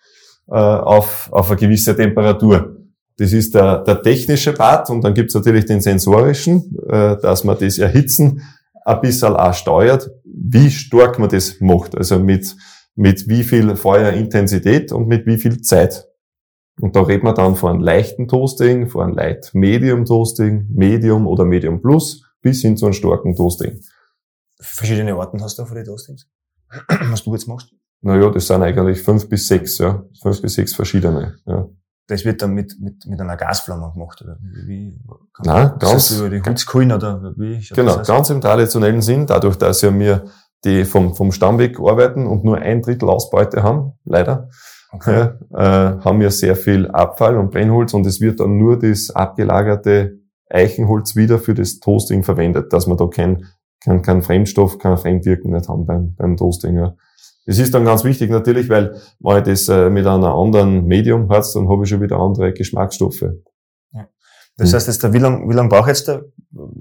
äh, 0.49 0.55
auf, 0.55 1.29
auf 1.33 1.51
eine 1.51 1.61
gewisse 1.61 1.95
Temperatur. 1.95 2.77
Das 3.19 3.33
ist 3.33 3.55
der, 3.55 3.79
der 3.85 4.03
technische 4.03 4.53
Part 4.53 4.91
und 4.91 5.05
dann 5.05 5.15
gibt's 5.15 5.35
natürlich 5.35 5.67
den 5.67 5.81
sensorischen, 5.81 6.77
äh, 6.89 7.17
dass 7.19 7.45
man 7.45 7.59
das 7.59 7.79
Erhitzen 7.79 8.43
ein 8.85 9.01
bisschen 9.01 9.37
auch 9.37 9.55
steuert, 9.55 10.11
wie 10.25 10.71
stark 10.71 11.19
man 11.19 11.29
das 11.29 11.61
macht. 11.61 11.97
Also 11.97 12.19
mit, 12.19 12.57
mit 12.95 13.29
wie 13.29 13.45
viel 13.45 13.77
Feuerintensität 13.77 14.93
und 14.93 15.09
mit 15.09 15.27
wie 15.27 15.39
viel 15.39 15.61
Zeit. 15.63 16.09
Und 16.81 16.97
da 16.97 17.03
redet 17.03 17.23
man 17.23 17.35
dann 17.35 17.57
von 17.57 17.73
einem 17.73 17.81
leichten 17.81 18.29
Toasting, 18.29 18.89
von 18.89 19.05
einem 19.05 19.15
Light 19.15 19.51
Medium 19.53 20.05
Toasting, 20.05 20.67
Medium 20.71 21.27
oder 21.27 21.45
Medium 21.45 21.81
Plus, 21.81 22.25
bis 22.41 22.63
hin 22.63 22.77
zu 22.77 22.87
einem 22.87 22.95
starken 22.95 23.35
Toasting. 23.37 23.81
Verschiedene 24.61 25.15
Arten 25.15 25.43
hast 25.43 25.59
du 25.59 25.65
für 25.65 25.75
die 25.75 25.85
Toastings? 25.85 26.29
Was 27.11 27.23
du 27.25 27.33
jetzt 27.33 27.47
machst? 27.47 27.73
Naja, 28.01 28.31
das 28.31 28.47
sind 28.47 28.63
eigentlich 28.63 29.03
fünf 29.03 29.29
bis 29.29 29.47
sechs, 29.47 29.79
ja. 29.79 30.05
Fünf 30.21 30.43
bis 30.43 30.55
sechs 30.55 30.75
verschiedene, 30.75 31.37
ja. 31.47 31.69
Das 32.09 32.25
wird 32.25 32.43
dann 32.43 32.53
mit, 32.53 32.79
mit, 32.81 33.07
mit 33.07 33.21
einer 33.21 33.37
Gasflamme 33.37 33.93
gemacht, 33.93 34.21
oder 34.23 34.37
wie? 34.41 34.99
Kann 35.33 35.47
Nein, 35.47 35.73
ganz. 35.79 36.11
über 36.11 36.29
die 36.29 36.43
Holzkohlen, 36.43 36.93
oder 36.93 37.33
wie? 37.37 37.65
Genau, 37.71 37.97
das 37.97 38.09
ganz 38.09 38.29
im 38.31 38.41
traditionellen 38.41 39.03
Sinn, 39.03 39.27
dadurch, 39.27 39.57
dass 39.57 39.83
ja 39.83 39.97
wir 39.97 40.25
die 40.65 40.85
vom, 40.85 41.15
vom 41.15 41.33
Stamm 41.33 41.59
weg 41.59 41.79
arbeiten 41.81 42.27
und 42.27 42.45
nur 42.45 42.59
ein 42.59 42.83
Drittel 42.83 43.09
Ausbeute 43.09 43.63
haben, 43.63 43.93
leider, 44.05 44.49
okay. 44.93 45.31
ja, 45.51 45.97
äh, 45.97 46.01
haben 46.01 46.21
wir 46.21 46.31
sehr 46.31 46.57
viel 46.57 46.89
Abfall 46.89 47.37
und 47.37 47.51
Brennholz 47.51 47.95
und 47.95 48.07
es 48.07 48.21
wird 48.21 48.41
dann 48.41 48.59
nur 48.59 48.79
das 48.79 49.11
abgelagerte 49.11 50.19
Eichenholz 50.49 51.17
wieder 51.17 51.39
für 51.39 51.55
das 51.55 51.81
Toasting 51.81 52.23
verwendet, 52.23 52.73
dass 52.73 52.87
man 52.87 52.97
da 52.97 53.07
kein, 53.07 53.47
kein, 53.83 54.03
kein 54.03 54.23
Fremdstoff, 54.23 54.79
kein 54.79 54.99
Fremdwirken 54.99 55.53
nicht 55.53 55.69
haben 55.69 55.87
beim, 55.87 56.15
beim 56.17 56.37
Toasting. 56.37 56.77
Ja. 56.77 56.95
Das 57.47 57.59
ist 57.59 57.75
dann 57.75 57.85
ganz 57.85 58.05
wichtig 58.05 58.31
natürlich, 58.31 58.69
weil 58.69 58.97
wenn 59.19 59.39
ich 59.39 59.45
das 59.45 59.69
äh, 59.69 59.91
mit 59.91 60.07
einer 60.07 60.35
anderen 60.35 60.87
Medium 60.87 61.29
hat, 61.29 61.45
dann 61.55 61.69
habe 61.69 61.83
ich 61.83 61.89
schon 61.89 62.01
wieder 62.01 62.19
andere 62.19 62.53
Geschmacksstoffe. 62.53 63.25
Das 64.57 64.71
hm. 64.71 64.75
heißt, 64.77 64.87
jetzt, 64.89 65.13
wie 65.13 65.19
lange 65.19 65.49
wie 65.49 65.55
lang 65.55 65.69
braucht 65.69 65.89
jetzt 65.89 66.09
der, 66.09 66.25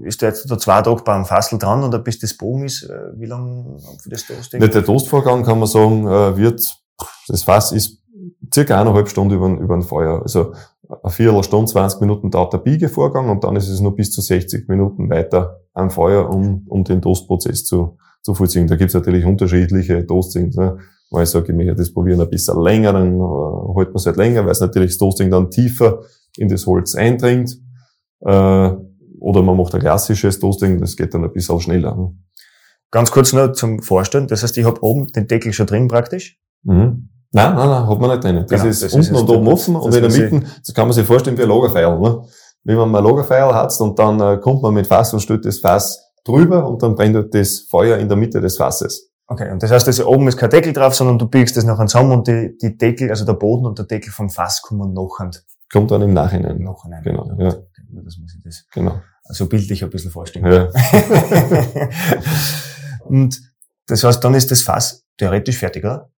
ist 0.02 0.20
der 0.20 0.30
jetzt 0.30 0.50
da 0.50 0.58
zwei 0.58 0.82
Tage 0.82 1.02
beim 1.04 1.24
Fassel 1.24 1.58
dran 1.58 1.82
oder 1.82 1.98
bis 1.98 2.18
das 2.18 2.36
Bogen 2.36 2.64
ist, 2.64 2.82
äh, 2.82 3.12
wie 3.16 3.26
lange 3.26 3.78
für 4.02 4.10
das 4.10 4.26
Toast? 4.26 4.52
Nicht 4.52 4.74
der 4.74 4.84
Toastvorgang 4.84 5.42
kann 5.42 5.58
man 5.58 5.68
sagen, 5.68 6.06
äh, 6.06 6.36
wird, 6.36 6.60
das 7.28 7.42
Fass 7.44 7.72
ist 7.72 8.02
circa 8.52 8.80
eineinhalb 8.80 9.08
Stunden 9.08 9.34
über, 9.34 9.48
über 9.48 9.74
ein 9.74 9.82
Feuer. 9.82 10.20
Also 10.22 10.52
eine 11.02 11.10
Viertelstunde, 11.10 11.70
20 11.70 12.00
Minuten 12.00 12.30
dauert 12.30 12.52
der 12.52 12.58
Biegevorgang 12.58 13.30
und 13.30 13.44
dann 13.44 13.56
ist 13.56 13.68
es 13.68 13.80
noch 13.80 13.92
bis 13.92 14.10
zu 14.12 14.20
60 14.20 14.68
Minuten 14.68 15.08
weiter 15.08 15.60
am 15.72 15.90
Feuer, 15.90 16.28
um, 16.28 16.66
um 16.68 16.84
den 16.84 17.00
Toastprozess 17.00 17.64
zu, 17.64 17.96
zu 18.20 18.34
vollziehen. 18.34 18.66
Da 18.66 18.76
gibt's 18.76 18.94
natürlich 18.94 19.24
unterschiedliche 19.24 20.06
Toastings. 20.06 20.56
Ne? 20.56 20.78
Weil 21.10 21.24
ich 21.24 21.30
sage, 21.30 21.52
ich 21.52 21.56
möchte 21.56 21.74
das 21.74 21.92
probieren 21.92 22.20
ein 22.20 22.30
bisschen 22.30 22.60
länger, 22.60 22.92
dann 22.92 23.14
äh, 23.14 23.74
hält 23.76 23.88
man 23.88 23.96
es 23.96 24.06
halt 24.06 24.16
länger, 24.16 24.44
weil 24.44 24.52
es 24.52 24.60
natürlich 24.60 24.92
das 24.92 24.98
Toasting 24.98 25.30
dann 25.30 25.50
tiefer 25.50 26.00
in 26.36 26.48
das 26.48 26.66
Holz 26.66 26.94
eindringt. 26.94 27.58
Äh, 28.24 28.70
oder 29.20 29.42
man 29.42 29.56
macht 29.56 29.74
ein 29.74 29.80
klassisches 29.80 30.38
Toasting, 30.40 30.80
das 30.80 30.96
geht 30.96 31.14
dann 31.14 31.24
ein 31.24 31.32
bisschen 31.32 31.60
schneller. 31.60 31.94
Ne? 31.94 32.14
Ganz 32.90 33.10
kurz 33.10 33.32
nur 33.32 33.52
zum 33.54 33.82
Vorstellen. 33.82 34.26
Das 34.26 34.42
heißt, 34.42 34.58
ich 34.58 34.64
habe 34.64 34.82
oben 34.82 35.06
den 35.08 35.26
Deckel 35.26 35.52
schon 35.52 35.66
drin 35.66 35.88
praktisch. 35.88 36.38
Mhm. 36.64 37.08
Nein, 37.34 37.54
nein, 37.54 37.68
nein, 37.68 37.88
hat 37.88 37.98
man 37.98 38.10
nicht 38.10 38.24
drin. 38.24 38.36
Das 38.36 38.50
genau, 38.50 38.64
ist 38.66 38.82
das 38.82 38.92
unten 38.92 39.14
ist 39.14 39.20
und 39.22 39.30
oben 39.30 39.48
offen 39.48 39.76
und 39.76 39.94
in 39.94 40.02
der 40.02 40.10
Mitte, 40.10 40.46
das 40.64 40.74
kann 40.74 40.86
man 40.86 40.92
sich 40.92 41.06
vorstellen 41.06 41.38
wie 41.38 41.42
ein 41.42 41.48
Lagerfeuer. 41.48 41.98
Ne? 41.98 42.24
Wie 42.64 42.74
man 42.74 42.94
ein 42.94 43.04
Lagerfeuer 43.04 43.54
hat 43.54 43.72
und 43.80 43.98
dann 43.98 44.20
äh, 44.20 44.38
kommt 44.38 44.62
man 44.62 44.74
mit 44.74 44.86
Fass 44.86 45.14
und 45.14 45.20
stellt 45.20 45.44
das 45.46 45.58
Fass 45.58 46.12
drüber 46.24 46.68
und 46.68 46.82
dann 46.82 46.94
brennt 46.94 47.16
halt 47.16 47.34
das 47.34 47.60
Feuer 47.60 47.96
in 47.96 48.08
der 48.08 48.18
Mitte 48.18 48.40
des 48.40 48.58
Fasses. 48.58 49.10
Okay, 49.28 49.50
und 49.50 49.62
das 49.62 49.70
heißt, 49.70 49.86
also 49.86 50.06
oben 50.06 50.28
ist 50.28 50.36
kein 50.36 50.50
Deckel 50.50 50.74
drauf, 50.74 50.94
sondern 50.94 51.18
du 51.18 51.26
biegst 51.26 51.56
das 51.56 51.64
nachher 51.64 51.86
zusammen 51.86 52.12
und 52.12 52.28
die, 52.28 52.56
die 52.60 52.76
Deckel, 52.76 53.08
also 53.08 53.24
der 53.24 53.32
Boden 53.32 53.64
und 53.64 53.78
der 53.78 53.86
Deckel 53.86 54.12
vom 54.12 54.28
Fass 54.28 54.60
kommen 54.60 54.92
nachher. 54.92 55.30
Kommt 55.72 55.90
dann 55.90 56.02
im 56.02 56.12
Nachhinein. 56.12 56.58
Nachhinein. 56.58 57.02
Genau, 57.02 57.30
ja. 57.38 57.54
Okay, 57.92 58.02
das 58.04 58.16
muss 58.18 58.34
ich 58.34 58.42
das 58.42 58.64
genau. 58.72 59.00
also 59.24 59.48
bildlich 59.48 59.84
ein 59.84 59.90
bisschen 59.90 60.10
vorstellen. 60.10 60.46
Ja. 60.46 60.68
und 63.04 63.40
das 63.86 64.04
heißt, 64.04 64.22
dann 64.24 64.34
ist 64.34 64.50
das 64.50 64.62
Fass 64.62 65.04
theoretisch 65.16 65.58
fertig, 65.58 65.84
oder? 65.84 66.10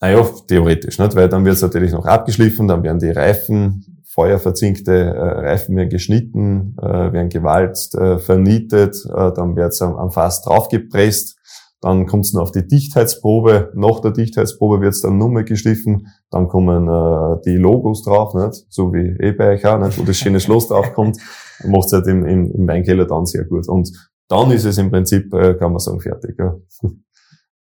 Naja, 0.00 0.28
theoretisch, 0.46 0.98
nicht? 0.98 1.14
weil 1.14 1.28
dann 1.28 1.44
wird 1.44 1.56
es 1.56 1.62
natürlich 1.62 1.92
noch 1.92 2.04
abgeschliffen, 2.04 2.68
dann 2.68 2.82
werden 2.82 2.98
die 2.98 3.10
Reifen 3.10 3.96
feuerverzinkte 4.16 4.92
äh, 4.92 5.18
Reifen 5.46 5.76
werden 5.76 5.90
geschnitten, 5.90 6.74
äh, 6.80 7.12
werden 7.12 7.28
gewalzt, 7.28 7.94
äh, 7.94 8.18
vernietet, 8.18 8.96
äh, 9.04 9.32
dann 9.32 9.56
wird 9.56 9.72
es 9.74 9.82
am, 9.82 9.94
am 9.94 10.10
Fass 10.10 10.42
draufgepresst, 10.42 11.35
dann 11.80 12.06
kommt 12.06 12.24
es 12.24 12.32
noch 12.32 12.42
auf 12.42 12.52
die 12.52 12.66
Dichtheitsprobe, 12.66 13.72
nach 13.74 14.00
der 14.00 14.12
Dichtheitsprobe 14.12 14.80
wird 14.80 14.94
es 14.94 15.02
dann 15.02 15.18
nochmal 15.18 15.44
geschliffen, 15.44 16.08
dann 16.30 16.48
kommen 16.48 16.88
äh, 16.88 17.40
die 17.44 17.56
Logos 17.56 18.02
drauf, 18.02 18.34
nicht? 18.34 18.66
so 18.70 18.92
wie 18.92 19.16
eh 19.22 19.32
bei 19.32 19.54
euch 19.54 19.66
auch, 19.66 19.78
nicht? 19.78 19.98
wo 19.98 20.02
das 20.02 20.16
schöne 20.16 20.40
Schloss 20.40 20.68
draufkommt, 20.68 21.18
macht 21.64 21.86
es 21.86 21.92
halt 21.92 22.06
im, 22.06 22.24
im, 22.24 22.50
im 22.50 22.66
Weinkeller 22.66 23.06
dann 23.06 23.26
sehr 23.26 23.44
gut. 23.44 23.68
Und 23.68 23.90
dann 24.28 24.50
ist 24.50 24.64
es 24.64 24.78
im 24.78 24.90
Prinzip, 24.90 25.32
äh, 25.34 25.54
kann 25.54 25.72
man 25.72 25.78
sagen, 25.78 26.00
fertig. 26.00 26.36
Ja. 26.38 26.56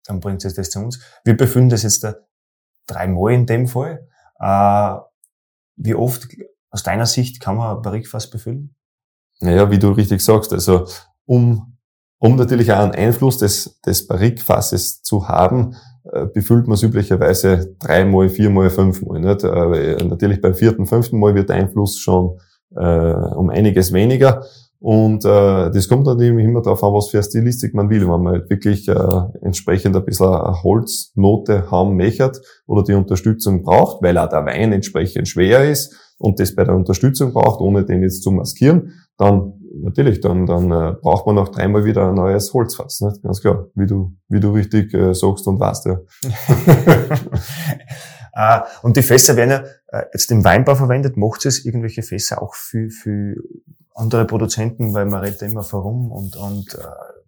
Dann 0.05 0.19
bringt 0.19 0.43
es 0.43 0.53
das 0.53 0.69
zu 0.69 0.79
uns. 0.79 0.99
Wir 1.23 1.37
befinden 1.37 1.69
das 1.69 1.83
jetzt 1.83 2.03
da 2.03 2.15
dreimal 2.87 3.31
in 3.33 3.45
dem 3.45 3.67
Fall. 3.67 4.07
Äh, 4.39 4.95
wie 5.77 5.95
oft 5.95 6.27
aus 6.69 6.83
deiner 6.83 7.05
Sicht 7.05 7.39
kann 7.39 7.55
man 7.55 7.81
Barrikfass 7.81 8.29
befüllen? 8.29 8.75
Naja, 9.39 9.71
wie 9.71 9.79
du 9.79 9.91
richtig 9.91 10.21
sagst, 10.21 10.53
also 10.53 10.87
um, 11.25 11.72
um 12.23 12.37
natürlich 12.37 12.71
auch 12.71 12.79
einen 12.79 12.93
Einfluss 12.93 13.37
des, 13.37 13.81
des 13.85 14.07
Barrikfasses 14.07 15.01
zu 15.01 15.27
haben, 15.27 15.75
äh, 16.09 16.25
befüllt 16.25 16.67
man 16.67 16.75
es 16.75 16.83
üblicherweise 16.83 17.75
dreimal, 17.79 18.29
viermal, 18.29 18.69
fünfmal. 18.69 19.19
Nicht? 19.19 19.43
Äh, 19.43 20.01
natürlich 20.05 20.39
beim 20.39 20.55
vierten, 20.55 20.85
fünften 20.85 21.19
Mal 21.19 21.35
wird 21.35 21.49
der 21.49 21.57
Einfluss 21.57 21.99
schon 21.99 22.39
äh, 22.77 22.79
um 22.79 23.49
einiges 23.49 23.91
weniger. 23.91 24.45
Und 24.83 25.23
äh, 25.23 25.71
das 25.71 25.87
kommt 25.87 26.07
dann 26.07 26.19
eben 26.19 26.39
immer 26.39 26.61
darauf 26.61 26.83
an, 26.83 26.91
was 26.91 27.09
für 27.09 27.15
eine 27.15 27.23
Stilistik 27.23 27.73
man 27.73 27.89
will. 27.89 28.01
Wenn 28.01 28.21
man 28.21 28.33
halt 28.33 28.49
wirklich 28.49 28.89
äh, 28.89 29.21
entsprechend 29.41 29.95
ein 29.95 30.03
bisschen 30.03 30.27
eine 30.27 30.61
Holznote 30.61 31.71
haben 31.71 31.95
möchte 31.95 32.33
oder 32.67 32.83
die 32.83 32.93
Unterstützung 32.93 33.63
braucht, 33.63 34.03
weil 34.03 34.17
auch 34.17 34.27
der 34.27 34.45
Wein 34.45 34.73
entsprechend 34.73 35.29
schwer 35.29 35.71
ist 35.71 35.95
und 36.17 36.41
das 36.41 36.53
bei 36.53 36.65
der 36.65 36.75
Unterstützung 36.75 37.31
braucht, 37.31 37.61
ohne 37.61 37.85
den 37.85 38.03
jetzt 38.03 38.23
zu 38.23 38.31
maskieren, 38.31 38.91
dann 39.17 39.53
natürlich, 39.73 40.19
dann, 40.19 40.47
dann 40.47 40.69
äh, 40.69 40.95
braucht 41.01 41.27
man 41.27 41.37
auch 41.37 41.47
dreimal 41.47 41.85
wieder 41.85 42.09
ein 42.09 42.15
neues 42.15 42.53
Holzfass. 42.53 42.99
Nicht? 42.99 43.23
Ganz 43.23 43.39
klar, 43.39 43.67
wie 43.75 43.87
du, 43.87 44.17
wie 44.27 44.41
du 44.41 44.51
richtig 44.51 44.93
äh, 44.93 45.13
sagst 45.13 45.47
und 45.47 45.61
weißt. 45.61 45.85
Ja. 45.85 45.99
Uh, 48.35 48.65
und 48.81 48.97
die 48.97 49.01
Fässer 49.01 49.37
werden 49.37 49.49
ja 49.49 49.63
uh, 49.97 50.03
jetzt 50.11 50.29
im 50.29 50.43
Weinbau 50.43 50.75
verwendet. 50.75 51.15
Macht 51.15 51.45
es 51.45 51.63
irgendwelche 51.63 52.03
Fässer 52.03 52.41
auch 52.41 52.53
für, 52.53 52.89
für 52.89 53.35
andere 53.95 54.25
Produzenten, 54.25 54.93
weil 54.93 55.05
man 55.05 55.21
redet 55.21 55.41
immer 55.43 55.63
vorum 55.63 56.11
und, 56.11 56.35
und 56.35 56.75
äh, 56.75 56.79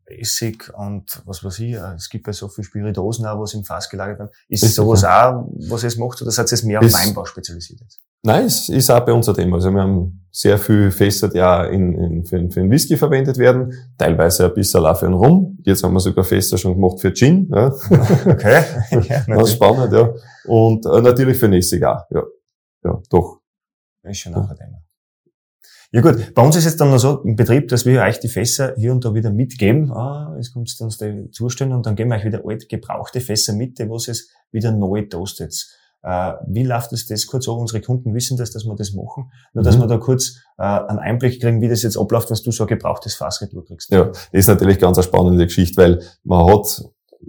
Essig 0.07 0.71
und 0.75 1.21
was 1.25 1.43
weiß 1.43 1.59
ich, 1.59 1.73
äh, 1.73 1.95
es 1.95 2.09
gibt 2.09 2.27
ja 2.27 2.33
so 2.33 2.47
viel 2.47 2.63
Spiritosen 2.63 3.25
auch, 3.25 3.39
was 3.39 3.53
im 3.53 3.63
Fass 3.63 3.89
gelagert 3.89 4.19
werden. 4.19 4.31
Ist, 4.47 4.63
ist 4.63 4.75
sowas 4.75 5.03
auch, 5.03 5.47
was 5.69 5.83
es 5.83 5.97
macht, 5.97 6.21
oder 6.21 6.31
seid 6.31 6.51
ihr 6.51 6.65
mehr 6.65 6.79
auf 6.79 6.93
Weinbau 6.93 7.25
spezialisiert? 7.25 7.81
Nein, 8.21 8.45
es 8.45 8.69
ist 8.69 8.89
auch 8.89 9.05
bei 9.05 9.13
uns 9.13 9.29
ein 9.29 9.35
Thema. 9.35 9.57
Also 9.57 9.71
wir 9.71 9.81
haben 9.81 10.27
sehr 10.31 10.57
viel 10.57 10.91
Fässer, 10.91 11.29
die 11.29 11.41
auch 11.41 11.63
in, 11.69 11.93
in, 11.95 12.25
für, 12.25 12.37
für 12.49 12.59
den 12.59 12.71
Whisky 12.71 12.97
verwendet 12.97 13.37
werden, 13.37 13.71
teilweise 13.97 14.45
ein 14.45 14.53
bisschen 14.53 14.85
auch 14.85 14.97
für 14.97 15.05
den 15.05 15.13
Rum. 15.13 15.59
Jetzt 15.63 15.83
haben 15.83 15.93
wir 15.93 15.99
sogar 15.99 16.23
Fässer 16.23 16.57
schon 16.57 16.73
gemacht 16.73 16.99
für 16.99 17.13
Gin. 17.13 17.49
Ja. 17.53 17.71
Okay. 18.25 18.63
ja, 19.09 19.23
das 19.27 19.49
ist 19.49 19.55
spannend, 19.55 19.93
ja. 19.93 20.11
Und 20.45 20.85
äh, 20.85 21.01
natürlich 21.01 21.37
für 21.37 21.55
Essig 21.55 21.83
auch, 21.83 22.01
ja. 22.09 22.23
Ja, 22.83 23.01
doch. 23.09 23.41
Ist 24.03 24.17
schon 24.17 24.35
auch 24.35 24.49
ein 24.49 24.57
Thema. 24.57 24.84
Ja 25.91 26.01
gut, 26.01 26.33
bei 26.33 26.41
uns 26.41 26.55
ist 26.55 26.65
jetzt 26.65 26.81
dann 26.81 26.89
noch 26.91 26.97
so 26.97 27.21
im 27.21 27.35
Betrieb, 27.35 27.69
dass 27.69 27.85
wir 27.85 28.01
euch 28.01 28.19
die 28.19 28.27
Fässer 28.27 28.73
hier 28.77 28.91
und 28.91 29.05
da 29.05 29.13
wieder 29.13 29.31
mitgeben. 29.31 29.91
Ah, 29.91 30.33
jetzt 30.37 30.53
kommt 30.53 30.67
es 30.69 30.79
uns 30.81 30.97
da 30.97 31.05
zustellen 31.31 31.71
und 31.73 31.85
dann 31.85 31.95
geben 31.95 32.09
wir 32.09 32.17
euch 32.17 32.25
wieder 32.25 32.41
alte, 32.45 32.67
gebrauchte 32.67 33.21
Fässer 33.21 33.53
mit, 33.53 33.79
die 33.79 33.89
was 33.89 34.07
es 34.07 34.29
wieder 34.51 34.71
neu 34.71 35.03
toastet. 35.03 35.53
Äh, 36.03 36.33
wie 36.47 36.63
läuft 36.63 36.91
das, 36.91 37.05
das 37.07 37.25
kurz 37.25 37.47
an? 37.47 37.55
Unsere 37.55 37.81
Kunden 37.81 38.13
wissen 38.13 38.37
das, 38.37 38.51
dass 38.51 38.65
wir 38.65 38.75
das 38.75 38.93
machen. 38.93 39.31
Nur, 39.53 39.63
dass 39.63 39.77
Mhm. 39.77 39.81
wir 39.81 39.87
da 39.87 39.97
kurz 39.97 40.35
äh, 40.57 40.63
einen 40.63 40.99
Einblick 40.99 41.41
kriegen, 41.41 41.61
wie 41.61 41.69
das 41.69 41.81
jetzt 41.81 41.97
abläuft, 41.97 42.29
was 42.29 42.43
du 42.43 42.51
so 42.51 42.65
gebrauchtes 42.65 43.15
Fassretour 43.15 43.65
kriegst. 43.65 43.91
Ja, 43.91 44.05
das 44.05 44.27
ist 44.31 44.47
natürlich 44.47 44.77
ganz 44.79 44.97
eine 44.97 45.03
spannende 45.03 45.45
Geschichte, 45.45 45.81
weil 45.81 46.01
man 46.23 46.45
hat, 46.45 46.83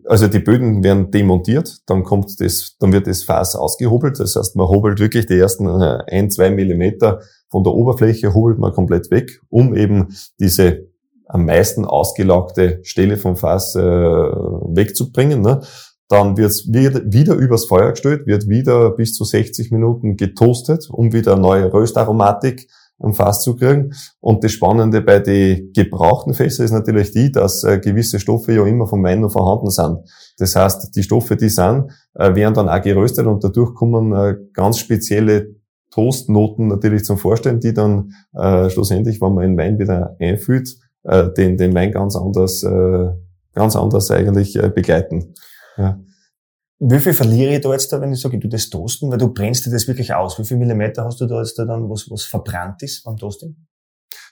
also 0.05 0.29
die 0.29 0.41
Böden 0.41 0.83
werden 0.85 1.11
demontiert, 1.11 1.79
dann 1.87 2.03
kommt 2.05 2.39
das, 2.41 2.77
dann 2.79 2.93
wird 2.93 3.07
das 3.07 3.23
Fass 3.23 3.57
ausgehobelt. 3.57 4.21
Das 4.21 4.37
heißt, 4.37 4.57
man 4.57 4.69
hobelt 4.69 4.99
wirklich 4.99 5.25
die 5.27 5.39
ersten 5.39 5.69
äh, 5.69 5.99
ein, 6.11 6.31
zwei 6.31 6.51
Millimeter 6.51 7.21
von 7.49 7.65
der 7.65 7.73
Oberfläche 7.73 8.35
hobelt 8.35 8.59
man 8.59 8.73
komplett 8.73 9.11
weg, 9.11 9.41
um 9.49 9.75
eben 9.75 10.09
diese 10.41 10.87
am 11.29 11.45
meisten 11.45 11.85
ausgelagte 11.85 12.81
Stelle 12.83 13.17
vom 13.17 13.37
Fass 13.37 13.75
äh, 13.75 13.81
wegzubringen. 13.83 15.43
Ne? 15.43 15.61
Dann 16.09 16.37
wird's 16.37 16.73
wieder, 16.73 17.03
wieder 17.05 17.35
übers 17.35 17.67
Feuer 17.67 17.91
gestellt, 17.91 18.27
wird 18.27 18.49
wieder 18.49 18.91
bis 18.93 19.15
zu 19.15 19.25
60 19.25 19.73
Minuten 19.73 20.17
getoastet, 20.17 20.89
um 20.91 21.13
wieder 21.13 21.33
eine 21.33 21.43
neue 21.43 21.73
Röstaromatik 21.73 22.69
am 22.99 23.13
Fass 23.13 23.43
zu 23.43 23.57
kriegen. 23.57 23.93
Und 24.21 24.45
das 24.45 24.53
Spannende 24.53 25.03
bei 25.03 25.19
den 25.19 25.73
gebrauchten 25.73 26.33
Fässern 26.33 26.65
ist 26.65 26.73
natürlich 26.73 27.11
die, 27.13 27.33
dass 27.33 27.65
äh, 27.65 27.79
gewisse 27.79 28.21
Stoffe 28.21 28.53
ja 28.53 28.65
immer 28.65 28.87
vom 28.87 29.03
Wein 29.03 29.21
noch 29.21 29.33
vorhanden 29.33 29.71
sind. 29.71 29.99
Das 30.39 30.55
heißt, 30.55 30.95
die 30.95 31.03
Stoffe, 31.03 31.37
die 31.37 31.49
sind, 31.49 31.91
äh, 32.15 32.35
werden 32.35 32.55
dann 32.55 32.69
auch 32.69 32.81
geröstet 32.81 33.27
und 33.27 33.43
dadurch 33.43 33.75
kommen 33.75 34.13
äh, 34.13 34.37
ganz 34.53 34.79
spezielle 34.79 35.57
Toastnoten 35.97 36.69
natürlich 36.69 37.05
zum 37.05 37.17
Vorstellen, 37.17 37.59
die 37.59 37.73
dann 37.73 38.13
äh, 38.35 38.69
schlussendlich, 38.69 39.23
wenn 39.23 39.33
man 39.33 39.47
den 39.47 39.57
Wein 39.57 39.79
wieder 39.79 40.15
einfüllt, 40.21 40.77
äh, 41.05 41.33
den, 41.33 41.57
den 41.57 41.75
Wein 41.75 41.91
ganz 41.91 42.15
anders, 42.17 42.63
äh, 42.63 43.09
ganz 43.55 43.77
anders 43.77 44.11
eigentlich 44.11 44.57
äh, 44.57 44.69
begleiten. 44.69 45.35
Ja. 45.79 45.99
Wie 46.79 46.99
viel 46.99 47.15
verliere 47.15 47.55
ich 47.55 47.63
da 47.63 47.73
jetzt 47.73 47.91
da, 47.91 48.01
wenn 48.03 48.13
ich 48.13 48.21
sage, 48.21 48.39
tu 48.39 48.47
das 48.47 48.69
Toasten? 48.69 49.11
Weil 49.11 49.17
du 49.17 49.33
brennst 49.33 49.65
dir 49.65 49.71
das 49.71 49.89
wirklich 49.89 50.13
aus. 50.13 50.39
Wie 50.39 50.45
viel 50.45 50.59
Millimeter 50.59 51.05
hast 51.07 51.19
du 51.23 51.27
da 51.27 51.39
jetzt 51.39 51.59
da 51.59 51.65
dann, 51.65 51.89
was, 51.89 52.11
was 52.11 52.25
verbrannt 52.25 52.83
ist 52.83 53.03
beim 53.05 53.17
Toasting? 53.17 53.57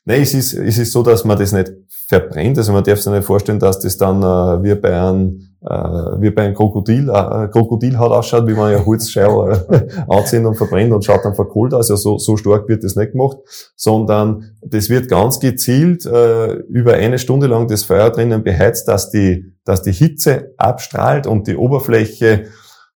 Nein, 0.04 0.22
es 0.22 0.34
ist, 0.34 0.52
es 0.52 0.78
ist 0.78 0.92
so, 0.92 1.02
dass 1.02 1.24
man 1.24 1.38
das 1.38 1.52
nicht 1.52 1.72
verbrennt. 2.06 2.58
Also 2.58 2.72
man 2.72 2.84
darf 2.84 3.00
sich 3.00 3.12
nicht 3.12 3.24
vorstellen, 3.24 3.58
dass 3.58 3.78
das 3.78 3.96
dann 3.96 4.22
äh, 4.22 4.62
wie 4.62 4.74
bei 4.74 5.00
einem, 5.00 5.40
äh, 5.62 5.74
wie 6.20 6.30
bei 6.30 6.44
einem 6.44 6.54
Krokodil, 6.54 7.08
äh, 7.08 7.48
Krokodilhaut 7.48 8.12
ausschaut, 8.12 8.46
wie 8.46 8.52
man 8.52 8.70
ja 8.70 8.84
Holzscheibe 8.84 9.66
äh, 9.70 10.00
anziehen 10.08 10.44
und 10.44 10.56
verbrennt 10.56 10.92
und 10.92 11.04
schaut 11.04 11.24
dann 11.24 11.34
verkohlt 11.34 11.72
aus. 11.72 11.90
Also 11.90 11.96
so, 11.96 12.18
so 12.18 12.36
stark 12.36 12.68
wird 12.68 12.84
das 12.84 12.96
nicht 12.96 13.12
gemacht, 13.12 13.38
sondern 13.76 14.56
das 14.62 14.90
wird 14.90 15.08
ganz 15.08 15.40
gezielt 15.40 16.04
äh, 16.04 16.52
über 16.68 16.94
eine 16.94 17.18
Stunde 17.18 17.46
lang 17.46 17.66
das 17.68 17.84
Feuer 17.84 18.10
drinnen 18.10 18.44
beheizt, 18.44 18.86
dass 18.88 19.10
die, 19.10 19.54
dass 19.64 19.82
die 19.82 19.92
Hitze 19.92 20.52
abstrahlt 20.58 21.26
und 21.26 21.46
die 21.46 21.56
Oberfläche 21.56 22.44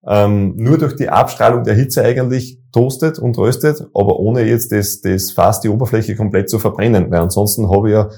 ähm, 0.06 0.54
nur 0.56 0.76
durch 0.76 0.96
die 0.96 1.08
Abstrahlung 1.08 1.64
der 1.64 1.74
Hitze 1.74 2.04
eigentlich 2.04 2.60
toastet 2.72 3.18
und 3.18 3.38
röstet, 3.38 3.86
aber 3.94 4.18
ohne 4.18 4.42
jetzt 4.42 4.72
das, 4.72 5.00
das 5.00 5.30
Fass, 5.30 5.60
die 5.60 5.68
Oberfläche 5.68 6.16
komplett 6.16 6.50
zu 6.50 6.58
verbrennen, 6.58 7.10
weil 7.10 7.20
ansonsten 7.20 7.70
habe 7.70 7.88
ich 7.88 7.94
ja 7.94 8.10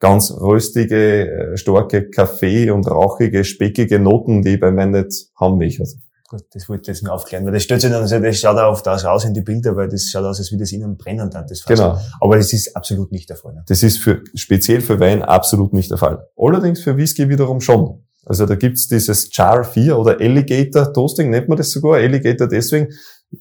ganz 0.00 0.30
röstige, 0.30 1.30
äh, 1.30 1.56
starke 1.56 2.10
Kaffee- 2.10 2.70
und 2.70 2.90
rauchige, 2.90 3.44
speckige 3.44 3.98
Noten, 3.98 4.42
die 4.42 4.54
ich 4.54 4.60
bei 4.60 4.70
mir 4.70 4.86
nicht 4.86 5.30
haben 5.36 5.58
will. 5.58 5.74
Also, 5.78 5.96
Gut, 6.28 6.42
das 6.52 6.68
wollte 6.68 6.82
ich 6.82 6.88
jetzt 6.88 7.04
nur 7.04 7.12
aufklären, 7.12 7.44
weil 7.44 7.52
das 7.52 7.62
stellt 7.62 7.82
sich 7.82 7.90
dann, 7.90 8.00
also 8.00 8.18
das 8.18 8.38
schaut 8.38 8.56
auch 8.56 8.86
aus 8.86 9.04
raus 9.04 9.24
in 9.24 9.34
die 9.34 9.42
Bilder, 9.42 9.76
weil 9.76 9.88
das 9.88 10.10
schaut 10.10 10.24
aus, 10.24 10.38
als 10.38 10.50
würde 10.50 10.64
es 10.64 10.72
innen 10.72 10.96
brennen 10.96 11.30
dann, 11.30 11.46
das 11.46 11.60
Fass. 11.60 11.78
genau. 11.78 11.98
Aber 12.20 12.36
das 12.36 12.52
ist 12.52 12.74
absolut 12.74 13.12
nicht 13.12 13.28
der 13.28 13.36
Fall. 13.36 13.54
Ne? 13.54 13.62
Das 13.66 13.82
ist 13.82 13.98
für, 13.98 14.22
speziell 14.34 14.80
für 14.80 14.98
Wein 15.00 15.22
absolut 15.22 15.72
nicht 15.74 15.90
der 15.90 15.98
Fall. 15.98 16.26
Allerdings 16.36 16.80
für 16.80 16.96
Whisky 16.96 17.28
wiederum 17.28 17.60
schon. 17.60 18.04
Also 18.26 18.46
da 18.46 18.54
gibt's 18.54 18.88
dieses 18.88 19.30
Char 19.30 19.64
4 19.64 19.98
oder 19.98 20.18
Alligator 20.18 20.92
Toasting, 20.92 21.30
nennt 21.30 21.48
man 21.48 21.58
das 21.58 21.70
sogar. 21.70 21.96
Alligator 21.96 22.48
deswegen, 22.48 22.88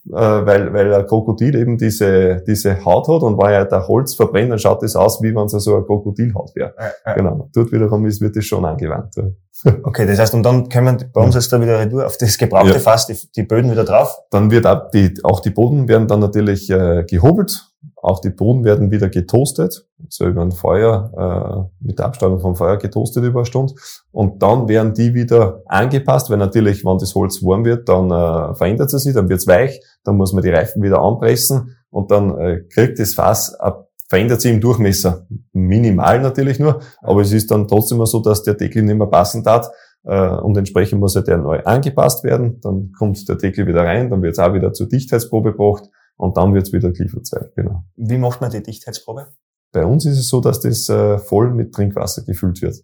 weil, 0.05 0.73
weil 0.73 0.93
ein 0.93 1.05
Krokodil 1.07 1.55
eben 1.55 1.77
diese, 1.77 2.43
diese 2.45 2.83
Haut 2.85 3.07
hat 3.07 3.21
und 3.21 3.37
weil 3.37 3.53
ja 3.53 3.65
der 3.65 3.87
Holz 3.87 4.15
verbrennt, 4.15 4.51
dann 4.51 4.59
schaut 4.59 4.81
das 4.83 4.95
aus, 4.95 5.21
wie 5.21 5.33
wenn 5.35 5.45
es 5.45 5.51
so 5.51 5.75
eine 5.75 5.85
Krokodilhaut 5.85 6.55
wäre. 6.55 6.73
Genau. 7.15 7.49
Dort 7.53 7.71
wiederum 7.71 8.05
ist, 8.05 8.21
wird 8.21 8.35
das 8.35 8.45
schon 8.45 8.65
angewandt. 8.65 9.15
ja. 9.15 9.23
Okay, 9.83 10.05
das 10.05 10.19
heißt, 10.19 10.33
und 10.33 10.43
dann 10.43 10.67
können 10.69 10.99
wir 10.99 11.07
bei 11.13 11.21
uns 11.21 11.35
jetzt 11.35 11.51
da 11.53 11.61
wieder 11.61 11.79
retour 11.79 12.05
auf 12.05 12.17
das 12.17 12.37
gebrauchte 12.37 12.73
Ja. 12.73 12.79
Fass, 12.79 13.07
die, 13.07 13.17
die 13.35 13.43
Böden 13.43 13.71
wieder 13.71 13.85
drauf. 13.85 14.17
Dann 14.29 14.51
wird 14.51 14.65
auch 14.65 14.89
die, 14.91 15.13
auch 15.23 15.39
die 15.39 15.51
Boden 15.51 15.87
werden 15.87 16.07
dann 16.07 16.19
natürlich 16.19 16.69
äh, 16.69 17.03
gehobelt. 17.09 17.72
Auch 18.03 18.19
die 18.19 18.31
Boden 18.31 18.65
werden 18.65 18.91
wieder 18.91 19.07
getoastet, 19.07 19.87
so 20.09 20.27
über 20.27 20.41
ein 20.41 20.51
Feuer, 20.51 21.69
äh, 21.79 21.85
mit 21.87 21.99
der 21.99 22.07
Abstrahlung 22.07 22.41
vom 22.41 22.53
Feuer 22.53 22.75
getoastet 22.75 23.23
über 23.23 23.39
eine 23.39 23.45
Stunde. 23.45 23.75
Und 24.11 24.43
dann 24.43 24.67
werden 24.67 24.93
die 24.93 25.13
wieder 25.13 25.61
angepasst, 25.67 26.29
weil 26.29 26.37
natürlich, 26.37 26.83
wenn 26.83 26.97
das 26.97 27.15
Holz 27.15 27.41
warm 27.41 27.63
wird, 27.63 27.87
dann 27.87 28.11
äh, 28.11 28.55
verändert 28.55 28.93
es 28.93 29.03
sich, 29.03 29.13
dann 29.13 29.29
wird's 29.29 29.47
weich, 29.47 29.79
dann 30.03 30.17
muss 30.17 30.33
man 30.33 30.43
die 30.43 30.49
Reifen 30.49 30.83
wieder 30.83 30.99
anpressen 30.99 31.77
und 31.91 32.11
dann 32.11 32.37
äh, 32.37 32.63
kriegt 32.73 32.99
das 32.99 33.13
Fass, 33.13 33.55
äh, 33.61 33.71
verändert 34.09 34.41
sich 34.41 34.51
im 34.51 34.59
Durchmesser. 34.59 35.25
Minimal 35.53 36.19
natürlich 36.19 36.59
nur, 36.59 36.81
aber 37.03 37.21
es 37.21 37.31
ist 37.31 37.51
dann 37.51 37.69
trotzdem 37.69 38.05
so, 38.05 38.19
dass 38.19 38.43
der 38.43 38.55
Deckel 38.55 38.83
nicht 38.83 38.97
mehr 38.97 39.07
passen 39.07 39.45
darf. 39.45 39.69
Äh, 40.03 40.27
und 40.27 40.57
entsprechend 40.57 40.99
muss 40.99 41.15
er 41.15 41.21
der 41.21 41.37
neu 41.37 41.63
angepasst 41.63 42.25
werden. 42.25 42.59
Dann 42.59 42.91
kommt 42.99 43.29
der 43.29 43.37
Deckel 43.37 43.65
wieder 43.65 43.85
rein, 43.85 44.09
dann 44.09 44.21
wird's 44.21 44.39
auch 44.39 44.53
wieder 44.53 44.73
zur 44.73 44.89
Dichtheitsprobe 44.89 45.53
gebracht 45.53 45.87
und 46.17 46.37
dann 46.37 46.53
wird's 46.53 46.71
wieder 46.71 46.91
geliefert 46.91 47.25
sein. 47.25 47.49
Genau. 47.55 47.83
Wie 47.95 48.17
macht 48.17 48.41
man 48.41 48.51
die 48.51 48.63
Dichtheitsprobe? 48.63 49.33
Bei 49.71 49.85
uns 49.85 50.05
ist 50.05 50.19
es 50.19 50.27
so, 50.27 50.39
dass 50.39 50.59
das 50.59 50.87
äh, 50.89 51.17
voll 51.17 51.51
mit 51.51 51.73
Trinkwasser 51.73 52.23
gefüllt 52.23 52.61
wird. 52.61 52.83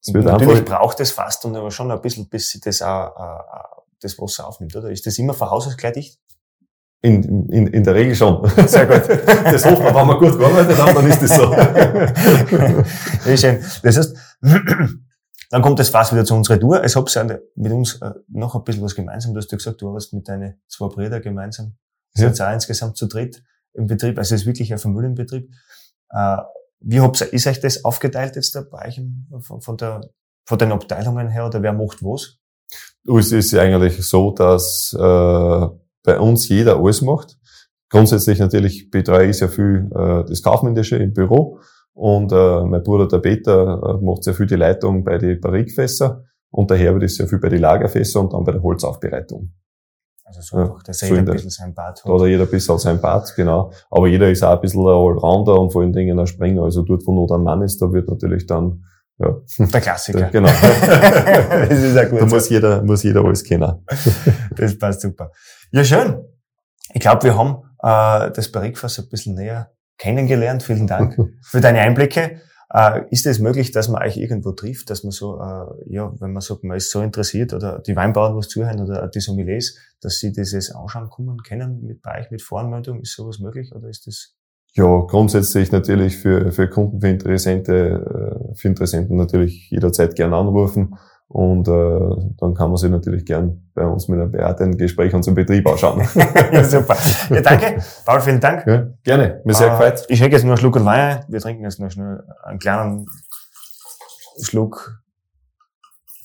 Es 0.00 0.12
wird 0.12 0.24
Natürlich 0.24 0.58
einfach, 0.58 0.78
braucht 0.78 1.00
es 1.00 1.12
fast 1.12 1.44
und 1.44 1.56
aber 1.56 1.70
schon 1.70 1.90
ein 1.90 2.00
bisschen, 2.00 2.28
bis 2.28 2.50
sie 2.50 2.60
das 2.60 2.82
auch, 2.82 3.16
äh, 3.16 3.82
das 4.00 4.18
Wasser 4.18 4.46
aufnimmt, 4.46 4.74
oder? 4.76 4.90
Ist 4.90 5.06
das 5.06 5.16
immer 5.18 5.32
von 5.32 5.50
Haus 5.50 5.66
aus 5.66 5.76
gleich 5.76 5.94
dicht? 5.94 6.20
in, 7.04 7.48
in, 7.50 7.66
in 7.66 7.84
der 7.84 7.94
Regel 7.94 8.14
schon. 8.14 8.48
Sehr 8.66 8.86
gut. 8.86 9.02
Das 9.44 9.64
hoffen 9.66 9.84
wir, 9.84 9.94
wenn 9.94 10.06
wir 10.06 10.18
gut 10.18 10.38
gearbeitet 10.38 10.78
haben, 10.78 10.94
dann 10.94 11.06
ist 11.06 11.20
das 11.20 11.36
so. 11.36 11.54
Sehr 13.24 13.36
schön. 13.36 13.58
Das 13.82 13.98
heißt, 13.98 14.16
dann 15.54 15.62
kommt 15.62 15.78
das 15.78 15.88
Fass 15.88 16.12
wieder 16.12 16.24
zu 16.24 16.34
unserer 16.34 16.58
Tour. 16.58 16.82
Es 16.82 16.96
habt 16.96 17.14
ja 17.14 17.22
mit 17.54 17.70
uns 17.72 18.02
äh, 18.02 18.10
noch 18.26 18.56
ein 18.56 18.64
bisschen 18.64 18.82
was 18.82 18.96
gemeinsam. 18.96 19.34
Du 19.34 19.38
hast 19.38 19.52
ja 19.52 19.56
gesagt, 19.56 19.80
du 19.80 19.88
arbeitest 19.88 20.12
mit 20.12 20.26
deinen 20.26 20.60
zwei 20.66 20.88
Brüdern 20.88 21.22
gemeinsam. 21.22 21.76
Ja. 22.16 22.26
Sind 22.26 22.38
ja. 22.38 22.48
auch 22.48 22.54
insgesamt 22.54 22.96
zu 22.96 23.06
dritt 23.06 23.40
im 23.72 23.86
Betrieb. 23.86 24.18
Also 24.18 24.34
es 24.34 24.40
ist 24.40 24.46
wirklich 24.48 24.72
ein 24.72 24.80
Familienbetrieb. 24.80 25.48
Äh, 26.10 26.38
wie 26.80 27.00
habt 27.00 27.20
ihr, 27.20 27.32
ist 27.32 27.46
euch 27.46 27.60
das 27.60 27.84
aufgeteilt 27.84 28.34
jetzt 28.34 28.52
da 28.56 28.62
bei 28.68 28.88
euch 28.88 28.98
im- 28.98 29.28
von, 29.42 29.60
von 29.60 29.76
der, 29.76 30.00
von 30.44 30.58
den 30.58 30.72
Abteilungen 30.72 31.28
her 31.28 31.46
oder 31.46 31.62
wer 31.62 31.72
macht 31.72 32.02
was? 32.02 32.36
Es 33.16 33.30
ist 33.30 33.52
ja 33.52 33.62
eigentlich 33.62 34.04
so, 34.04 34.32
dass 34.32 34.92
äh, 34.92 35.66
bei 36.02 36.18
uns 36.18 36.48
jeder 36.48 36.78
alles 36.78 37.00
macht. 37.00 37.38
Grundsätzlich 37.90 38.40
natürlich 38.40 38.90
betreue 38.90 39.28
ich 39.28 39.38
sehr 39.38 39.48
viel 39.48 39.88
äh, 39.94 40.24
das 40.24 40.42
Kaufmännische 40.42 40.96
im 40.96 41.12
Büro 41.12 41.60
und 41.94 42.32
äh, 42.32 42.64
mein 42.64 42.82
Bruder 42.82 43.08
der 43.08 43.18
Peter 43.18 43.80
äh, 44.00 44.04
macht 44.04 44.24
sehr 44.24 44.34
viel 44.34 44.46
die 44.46 44.56
Leitung 44.56 45.04
bei 45.04 45.16
den 45.16 45.40
Barrikfässer 45.40 46.24
und 46.50 46.70
der 46.70 46.76
Herbert 46.76 47.04
ist 47.04 47.16
sehr 47.16 47.28
viel 47.28 47.38
bei 47.38 47.48
den 47.48 47.60
Lagerfässer 47.60 48.20
und 48.20 48.32
dann 48.32 48.44
bei 48.44 48.52
der 48.52 48.62
Holzaufbereitung. 48.62 49.52
Also 50.24 50.40
so 50.40 50.56
Ja, 50.56 50.62
einfach, 50.64 50.82
dass 50.82 50.98
so 50.98 51.06
jeder 51.06 51.18
in 51.18 51.28
ein 51.28 51.32
bisschen 51.34 51.50
sein 51.50 51.74
Bad 51.74 52.02
hat. 52.02 52.08
Da 52.08 52.12
hat 52.12 52.20
er 52.20 52.26
jeder 52.26 52.44
ein 52.44 52.50
bisschen 52.50 52.78
sein 52.78 53.00
Part, 53.00 53.34
genau. 53.36 53.70
Aber 53.90 54.08
jeder 54.08 54.30
ist 54.30 54.42
auch 54.42 54.52
ein 54.56 54.60
bisschen 54.60 54.80
ein 54.80 54.88
Allrounder 54.88 55.60
und 55.60 55.72
vor 55.72 55.82
allen 55.82 55.92
Dingen 55.92 56.18
ein 56.18 56.26
Springer. 56.26 56.62
Also 56.62 56.82
dort, 56.82 57.06
wo 57.06 57.12
nur 57.12 57.30
ein 57.30 57.42
Mann 57.42 57.62
ist, 57.62 57.80
da 57.80 57.92
wird 57.92 58.08
natürlich 58.08 58.46
dann, 58.46 58.84
ja, 59.18 59.36
Der 59.58 59.80
Klassiker. 59.80 60.28
genau. 60.32 60.48
das 60.60 61.78
ist 61.78 61.94
ja 61.94 62.04
gut. 62.06 62.22
da 62.22 62.26
muss 62.26 62.48
jeder, 62.48 62.82
muss 62.82 63.02
jeder 63.02 63.24
alles 63.24 63.44
kennen. 63.44 63.84
Das 64.56 64.78
passt 64.78 65.02
super. 65.02 65.30
Ja, 65.70 65.84
schön. 65.84 66.24
Ich 66.92 67.00
glaube, 67.00 67.22
wir 67.24 67.36
haben 67.36 67.58
äh, 67.82 68.32
das 68.32 68.50
Barrikfass 68.50 68.98
ein 68.98 69.08
bisschen 69.08 69.34
näher 69.34 69.73
kennengelernt. 69.98 70.62
Vielen 70.62 70.86
Dank 70.86 71.16
für 71.42 71.60
deine 71.60 71.80
Einblicke. 71.80 72.40
Äh, 72.72 73.02
ist 73.10 73.26
es 73.26 73.38
möglich, 73.38 73.70
dass 73.70 73.88
man 73.88 74.02
euch 74.02 74.16
irgendwo 74.16 74.52
trifft, 74.52 74.90
dass 74.90 75.04
man 75.04 75.12
so, 75.12 75.38
äh, 75.38 75.94
ja, 75.94 76.12
wenn 76.18 76.32
man 76.32 76.40
sagt, 76.40 76.64
man 76.64 76.76
ist 76.76 76.90
so 76.90 77.02
interessiert 77.02 77.52
oder 77.52 77.78
die 77.78 77.94
Weinbauern 77.94 78.36
was 78.36 78.48
zuhören 78.48 78.80
oder 78.80 79.06
die 79.06 79.20
Sommeliers, 79.20 79.76
dass 80.00 80.18
sie 80.18 80.32
dieses 80.32 80.74
anschauen 80.74 81.08
kommen 81.08 81.38
können 81.46 81.82
mit 81.82 82.02
bei 82.02 82.20
euch 82.20 82.30
mit 82.30 82.42
Voranmeldung? 82.42 83.00
Ist 83.00 83.14
sowas 83.14 83.38
möglich 83.38 83.72
oder 83.74 83.88
ist 83.88 84.06
das? 84.06 84.34
Ja, 84.72 85.02
grundsätzlich 85.02 85.70
natürlich 85.70 86.18
für, 86.18 86.50
für 86.50 86.68
Kunden, 86.68 87.00
für 87.00 87.08
Interessente, 87.08 88.50
äh, 88.50 88.56
für 88.56 88.66
Interessenten 88.66 89.16
natürlich 89.16 89.70
jederzeit 89.70 90.16
gern 90.16 90.34
anrufen. 90.34 90.96
Und 91.28 91.66
äh, 91.66 92.32
dann 92.38 92.54
kann 92.54 92.68
man 92.68 92.76
sich 92.76 92.90
natürlich 92.90 93.24
gern 93.24 93.68
bei 93.74 93.84
uns 93.86 94.06
mit 94.08 94.20
einem 94.20 94.30
beratenden 94.30 94.78
Gespräch 94.78 95.12
unseren 95.14 95.34
Betrieb 95.34 95.66
anschauen. 95.66 96.00
ja, 96.52 96.62
super. 96.64 96.96
Ja, 97.30 97.40
danke. 97.40 97.82
Paul, 98.06 98.20
vielen 98.20 98.40
Dank. 98.40 98.66
ja, 98.66 98.86
gerne, 99.02 99.40
mir 99.44 99.54
sehr 99.54 99.68
Äh, 99.68 99.70
gefreut. 99.70 100.04
Ich 100.08 100.18
schenke 100.18 100.36
jetzt 100.36 100.44
noch 100.44 100.50
einen 100.52 100.58
Schluck 100.58 100.76
Wein. 100.76 100.86
ein. 101.18 101.24
Wir 101.28 101.40
trinken 101.40 101.64
jetzt 101.64 101.80
noch 101.80 101.90
schnell 101.90 102.22
einen 102.44 102.58
kleinen 102.60 103.06
Schluck 104.42 105.00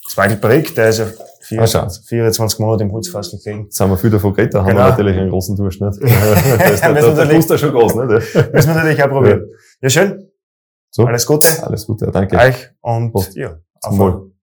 Zweigelbrick. 0.09 0.75
Der 0.75 0.89
ist 0.89 0.99
ja 0.99 1.05
Ah, 1.57 1.65
schau. 1.65 1.79
24, 1.89 2.05
24 2.07 2.59
Monate 2.59 2.83
im 2.83 2.91
Holzfass 2.91 3.31
gelegen. 3.31 3.63
Jetzt 3.63 3.77
sind 3.77 3.89
wir 3.89 3.97
viel 3.97 4.11
davon 4.11 4.33
geredet, 4.35 4.53
da 4.53 4.59
haben 4.59 4.67
Genau. 4.67 4.81
wir 4.83 4.89
natürlich 4.89 5.17
einen 5.17 5.31
großen 5.31 5.55
nicht? 5.81 5.81
da 6.03 6.65
ist 6.65 6.83
der, 6.83 6.91
Müssen 6.93 7.15
der, 7.15 7.17
wir 7.17 7.25
der 7.25 7.25
da 7.47 7.57
schon 7.57 7.71
groß, 7.71 7.95
nicht? 7.95 8.53
Müssen 8.53 8.67
wir 8.69 8.75
natürlich 8.75 9.03
auch 9.03 9.09
probieren. 9.09 9.45
Ja, 9.81 9.89
schön. 9.89 10.29
So. 10.91 11.05
Alles 11.05 11.25
Gute 11.25 11.47
Alles 11.63 11.87
Gute, 11.87 12.05
ja, 12.05 12.11
danke. 12.11 12.37
euch 12.37 12.69
und 12.81 13.11
Prost. 13.11 13.35
ja, 13.35 13.57
auf 13.81 13.89
Zum 13.95 13.97
Wohl. 13.97 14.28